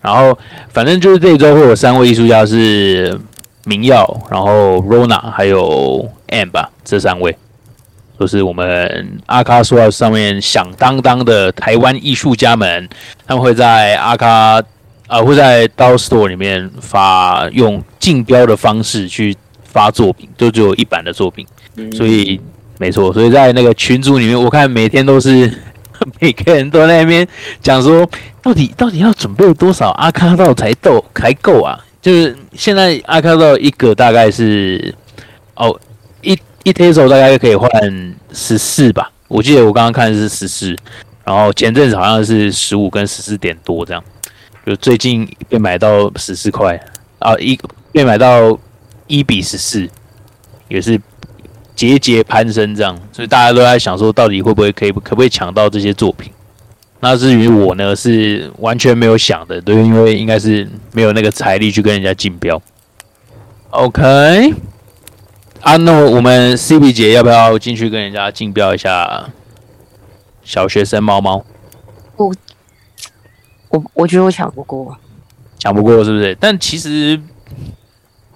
[0.00, 0.38] 然后
[0.68, 3.18] 反正就是这一周会有三位艺术家是
[3.64, 7.36] 明耀，然后 Rona 还有 M 吧，这三位。
[8.16, 12.88] 都是我们阿卡说上面响当当的台湾艺术家们，
[13.26, 14.62] 他们会在阿卡
[15.06, 21.44] 啊、会在刀 store 里面发用竞标的方式去发作品，就只有一版的作品，
[21.76, 22.40] 嗯所以
[22.78, 25.52] 没错，所以在那个群组里面，我看每天都是
[26.20, 27.26] 每个人都在那边
[27.60, 28.08] 讲说，
[28.40, 31.78] 到底到底要准备多少阿卡道才够才够啊？
[32.04, 34.94] 就是现在阿卡道一个大概是
[35.54, 35.74] 哦
[36.20, 37.70] 一一 t e s o 大概可以换
[38.30, 40.76] 十四吧，我记得我刚刚看的是十四，
[41.24, 44.04] 然后前阵子好像是十五跟十四点多这样，
[44.66, 46.78] 就最近被买到十四块
[47.20, 47.58] 啊，一
[47.90, 48.58] 被买到
[49.06, 49.88] 一比十四，
[50.68, 51.00] 也是
[51.74, 56.30] 节节攀升这样，所以大家都在想说，到底会不会可以可不可以抢到这些作品？
[57.04, 62.58] 那至于我呢，是完全没有想的，对，因为应该是没有那个财力去跟人家竞标。
[63.68, 64.54] OK，
[65.60, 69.26] 啊，那我们 CB 姐要不要进去跟人家竞标一下
[70.42, 71.44] 小学生猫猫？
[72.16, 72.32] 我
[73.68, 74.96] 我我觉得我抢不过，
[75.58, 76.34] 抢不过是不是？
[76.40, 77.20] 但其实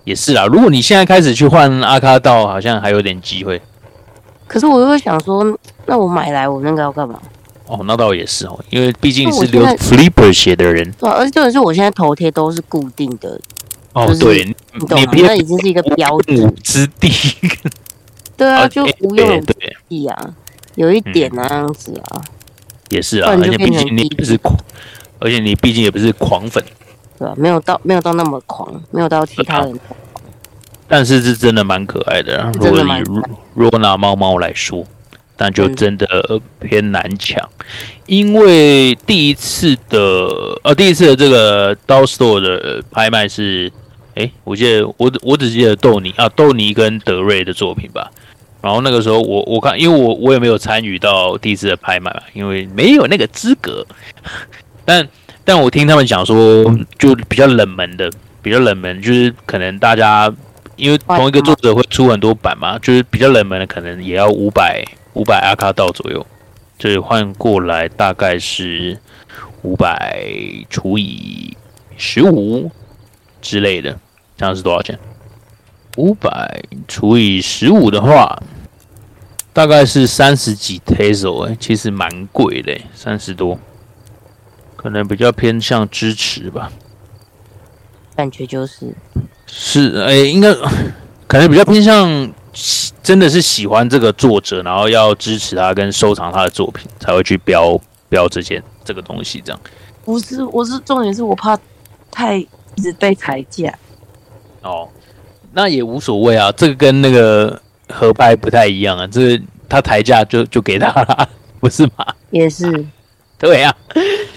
[0.04, 3.62] 也是啦，如果你现在开始去换阿卡道，好像还有点机会。
[4.46, 7.18] 可是我又会想说，那我买来我那个要干嘛？
[7.68, 10.90] 哦，那倒也是哦，因为毕竟是留 flipper 鞋的人。
[10.98, 13.38] 对、啊，而且重点是我现在头贴都是固定的，
[13.92, 15.06] 哦，就是对，你懂吗？
[15.10, 16.54] 你别那已经是一个标准。
[16.62, 17.10] 之地。
[18.36, 19.54] 对啊，啊就哎无用之
[19.88, 20.34] 地啊，
[20.76, 22.22] 有一点那样子啊，
[22.88, 24.56] 也是啊，而且毕竟你不是狂，
[25.18, 26.62] 而且你毕竟也不是狂粉，
[27.18, 29.78] 对吧、没有到没有到那么狂，没有到其他人。
[30.86, 32.50] 但是是真的蛮可爱的啊。
[32.54, 33.24] 如果以真的蛮可 Ro-
[33.54, 34.86] 若拿猫猫来说，
[35.38, 37.48] 但就嗯真的偏难抢，
[38.06, 39.98] 因为第一次的
[40.64, 43.72] 呃第一次的这个 Doll Store 的拍卖是，
[44.14, 48.10] 诶，我记得我我只记得豆泥啊豆泥跟德瑞的作品吧。
[48.60, 53.86] 然后那个时候我我看，因为我我也没有参与到第一次的拍卖嘛，因为没有那个资格。
[54.84, 55.08] 但
[55.44, 56.64] 但我听他们讲说，
[56.98, 58.10] 就比较冷门的，
[58.42, 60.28] 比较冷门，就是可能大家
[60.74, 66.26] 因为同一个作者会出很多版嘛，就是比较冷门的可能也要五百五百阿卡道左右，
[66.78, 68.98] 所以换过来大概是
[69.62, 70.24] 五百
[70.70, 71.56] 除以
[71.96, 72.70] 十五
[73.40, 73.98] 之类的，
[74.36, 74.98] 这样是多少钱？
[75.96, 78.40] 五百除以十五的话，
[79.52, 83.58] 大概是三十几哎，其实蛮贵的，三十多，
[84.76, 86.70] 可能比较偏向支持吧。
[88.14, 88.94] 感觉就是
[89.46, 90.52] 是，哎、应该
[91.26, 92.32] 可能比较偏向喜
[93.02, 99.60] 真的是喜欢这个作者，然后要支持他跟收藏他的作品，才会去标标这件这个东西这样。
[100.04, 101.58] 不是，我是重点是我怕
[102.10, 102.48] 太一
[102.82, 103.72] 直被抬价。
[104.62, 104.88] 哦，
[105.52, 111.28] 那也无所谓啊，这个跟那个合拍不太一样啊，这个他抬价就就给他了，
[111.60, 112.06] 不是吗？
[112.30, 112.86] 也是，
[113.38, 113.74] 对啊、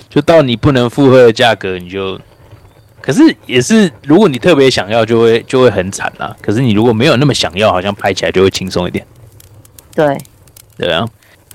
[0.10, 2.20] 就到你不能负荷的价格，你就。
[3.02, 6.36] 可是也是，如果你特别想要，就会就会很惨啦。
[6.42, 9.06] 可是你如果没有那么想要，好像拍起来就会轻松一点。
[9.94, 10.18] 对，
[10.78, 11.06] 对啊，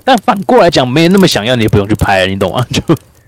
[0.03, 2.65] 但反过来讲，没有那么想要，你也不用去拍了，你懂吗？
[2.69, 2.81] 就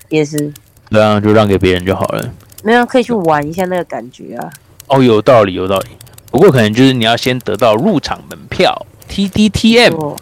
[0.09, 0.53] 也是，
[0.89, 2.29] 对啊，就让给别人就好了。
[2.63, 4.51] 没有可以去玩一下那个感觉啊。
[4.87, 5.89] 哦，有道理，有道理。
[6.29, 10.15] 不过可能就是你要先得到入场门票 TDTM，哦，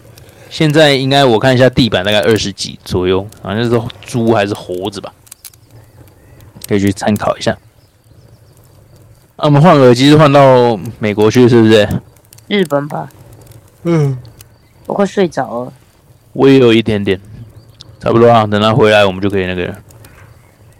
[0.49, 3.69] 现在应该我看一下地板大概二十几左右，好像是
[4.05, 5.11] 猪还是猴子吧，
[6.67, 7.57] 可以去参考一下。
[9.37, 11.87] 啊，我们换耳机是换到美国去，是不是？
[12.47, 13.07] 日本吧。
[13.83, 14.17] 嗯，
[14.87, 15.73] 我快睡着了。
[16.33, 17.21] 我也有一点点，
[17.99, 18.47] 差不多啊。
[18.47, 19.67] 等他回来，我们就可以那个，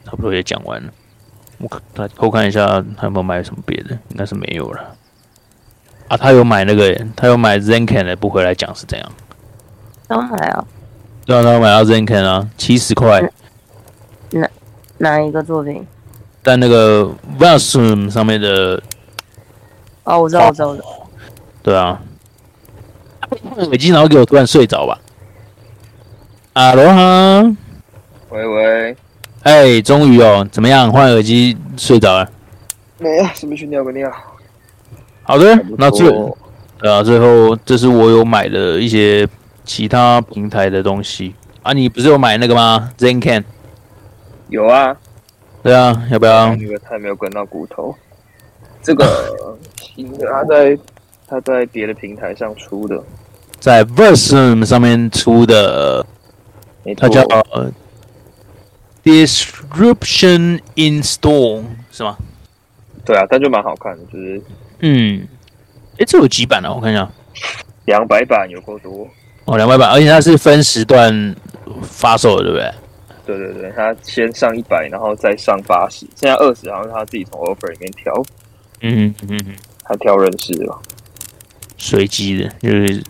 [0.04, 0.92] 差不多也讲完了。
[1.60, 3.92] 我看他偷看一下，他有没有买什么别的？
[4.10, 4.96] 应该是没有了。
[6.08, 9.12] 啊，他有买那个，他有买 Zencan 的，不回来讲是怎样？
[10.08, 10.66] 刚买啊，
[11.28, 13.22] 对啊，他买到 Zencan 啊，七十块，
[14.32, 14.50] 哪
[14.98, 15.86] 哪一个作品？
[16.48, 18.82] 但那个 Vasum 上面的，
[20.06, 21.10] 哦，我知道，我知道，我知道。
[21.62, 22.00] 对啊，
[23.58, 24.98] 耳机然后给我突然睡着吧。
[26.54, 27.42] 阿罗哈，
[28.30, 28.96] 喂喂，
[29.44, 30.90] 哎，终于哦，怎么样？
[30.90, 32.32] 换耳机睡着了。
[32.98, 34.10] 没啊，顺便去尿个尿。
[35.24, 36.34] 好的，那最最
[36.80, 39.28] 对啊，最后这是我有买的一些
[39.66, 41.74] 其他平台的东西啊。
[41.74, 43.44] 你不是有买那个吗？Zencan？
[44.48, 44.96] 有啊，
[45.68, 46.56] 对啊，要不要？
[46.56, 47.94] 那个太没有滚到骨头。
[48.82, 50.80] 这个新的，他在
[51.28, 53.04] 他在别的平台上出的，
[53.60, 56.06] 在 Versum 上面出的，
[56.86, 57.22] 没错它叫
[57.52, 57.70] 呃
[59.04, 62.16] Disruption in Storm 是吗？
[63.04, 64.42] 对啊，但就蛮好看的，就是
[64.80, 65.28] 嗯，
[65.98, 66.72] 哎，这有几版啊？
[66.74, 67.12] 我看一下，
[67.84, 69.06] 两百版有够多。
[69.44, 71.36] 哦，两百版，而且它是分时段
[71.82, 72.72] 发售的，对不对？
[73.28, 78.14] 对对对，他先上一百，然后再上八十，现在二十好像是他自己从 offer 里面挑，
[78.80, 80.82] 嗯嗯嗯嗯，他挑认识了。
[81.78, 83.04] 随机的，就是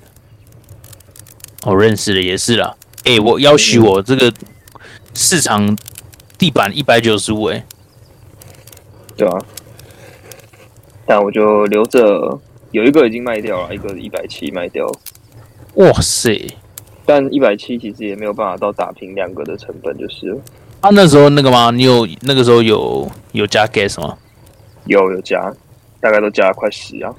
[1.64, 2.76] 我、认识的也是啦。
[3.03, 4.34] 诶，我要许我这个
[5.14, 5.77] 市场
[6.38, 7.64] 地板一百九十五，诶，
[9.15, 9.38] 对啊，
[11.06, 12.39] 但我就留着，
[12.72, 14.85] 有一个已经卖掉了，一个一百七卖掉，
[15.76, 16.57] 哇塞！
[17.08, 20.38] 但一百七其实也没有办法到打平两个的成本，就是了
[20.82, 21.72] 啊，那时候那个吗？
[21.72, 24.18] 你有那个时候有有加 gas 吗？
[24.88, 25.52] 有有加，
[26.02, 27.16] 大概都加了快十啊。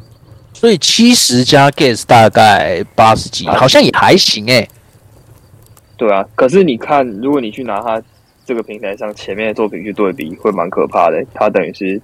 [0.52, 4.68] 所以七十加 gas 大概八十几，好像也还行诶。
[5.96, 8.02] 对啊，可是你看，如果你去拿它
[8.44, 11.24] 这个平台上前面的作品去对比，会蛮可怕的。
[11.32, 12.00] 它等于是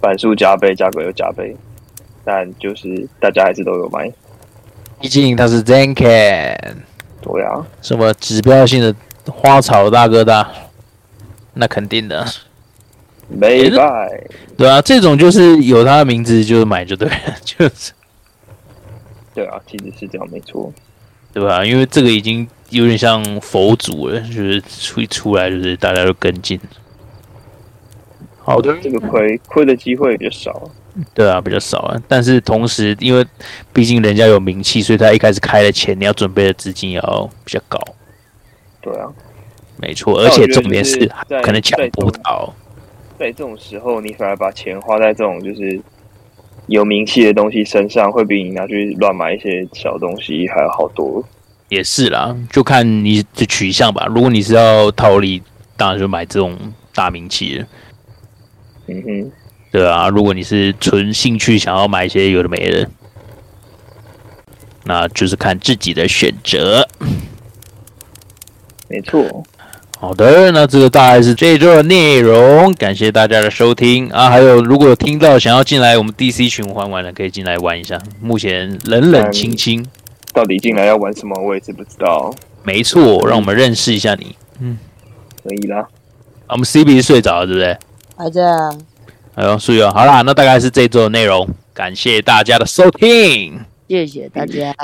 [0.00, 1.54] 版数加倍，价格又加倍，
[2.24, 4.10] 但就是大家还是都有买。
[5.00, 6.56] 毕竟它是 Zencan，
[7.22, 8.94] 对啊，什么指标性的
[9.30, 10.50] 花草大哥大，
[11.54, 12.26] 那肯定的。
[13.28, 14.24] 没败。
[14.56, 17.92] 对啊，这种就是有他的名字就买就对了， 就是
[19.34, 20.72] 对啊，其实是这样，没错。
[21.32, 21.64] 对吧？
[21.64, 26.58] 因为这个已经有点像佛祖了，就是出一出来就是大家都跟进。
[28.42, 30.68] 好的，这个亏亏的机会比较少。
[31.14, 31.96] 对啊，比较少啊。
[32.08, 33.24] 但是同时，因为
[33.72, 37.78] 毕竟人家有名气，所以他一开始开的钱，你要准备的资金也要比较高。
[38.80, 39.06] 对啊，
[39.76, 41.10] 没错，而且重点是
[41.42, 42.52] 可能抢不到。
[43.18, 45.80] 在这种时候，你反而把钱花在这种就是
[46.66, 51.22] 有名气的东西身上，会比你拿去乱买一些小东西还要好多。
[51.68, 54.06] 也是啦，就看你的取向吧。
[54.06, 55.42] 如果你是要套利，
[55.76, 56.58] 当然就买这种
[56.94, 57.66] 大名气的。
[58.88, 59.32] 嗯哼，
[59.70, 62.88] 对啊，如果你是纯兴趣想要买一些有的没的，
[64.84, 66.88] 那就是看自己的选择。
[68.88, 69.44] 没错。
[70.00, 74.30] 好的，那这个大概是这一周的内容，感谢大家的收听啊！
[74.30, 78.00] 还有，如果有听到想要进来我们 DC 循环玩的，可以进来玩一下。
[78.18, 79.86] 目前冷冷清清，
[80.32, 82.34] 到底进来要玩什么，我也是不知道。
[82.62, 84.34] 没错，让我们认识一下你。
[84.58, 84.78] 嗯
[85.44, 85.80] 可以啦，
[86.46, 87.76] 啊我们 CB 是睡着了，对不对？
[88.16, 88.70] 还在啊，
[89.36, 89.92] 哎呦，睡了。
[89.92, 93.60] 好啦，那大概是这周的内容，感谢大家的收听。
[93.88, 94.74] 谢谢大家，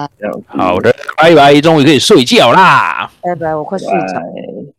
[0.47, 3.10] 好的，拜拜，终于可以睡觉啦。
[3.23, 4.14] 拜拜，我快睡着。
[4.14, 4.76] 拜。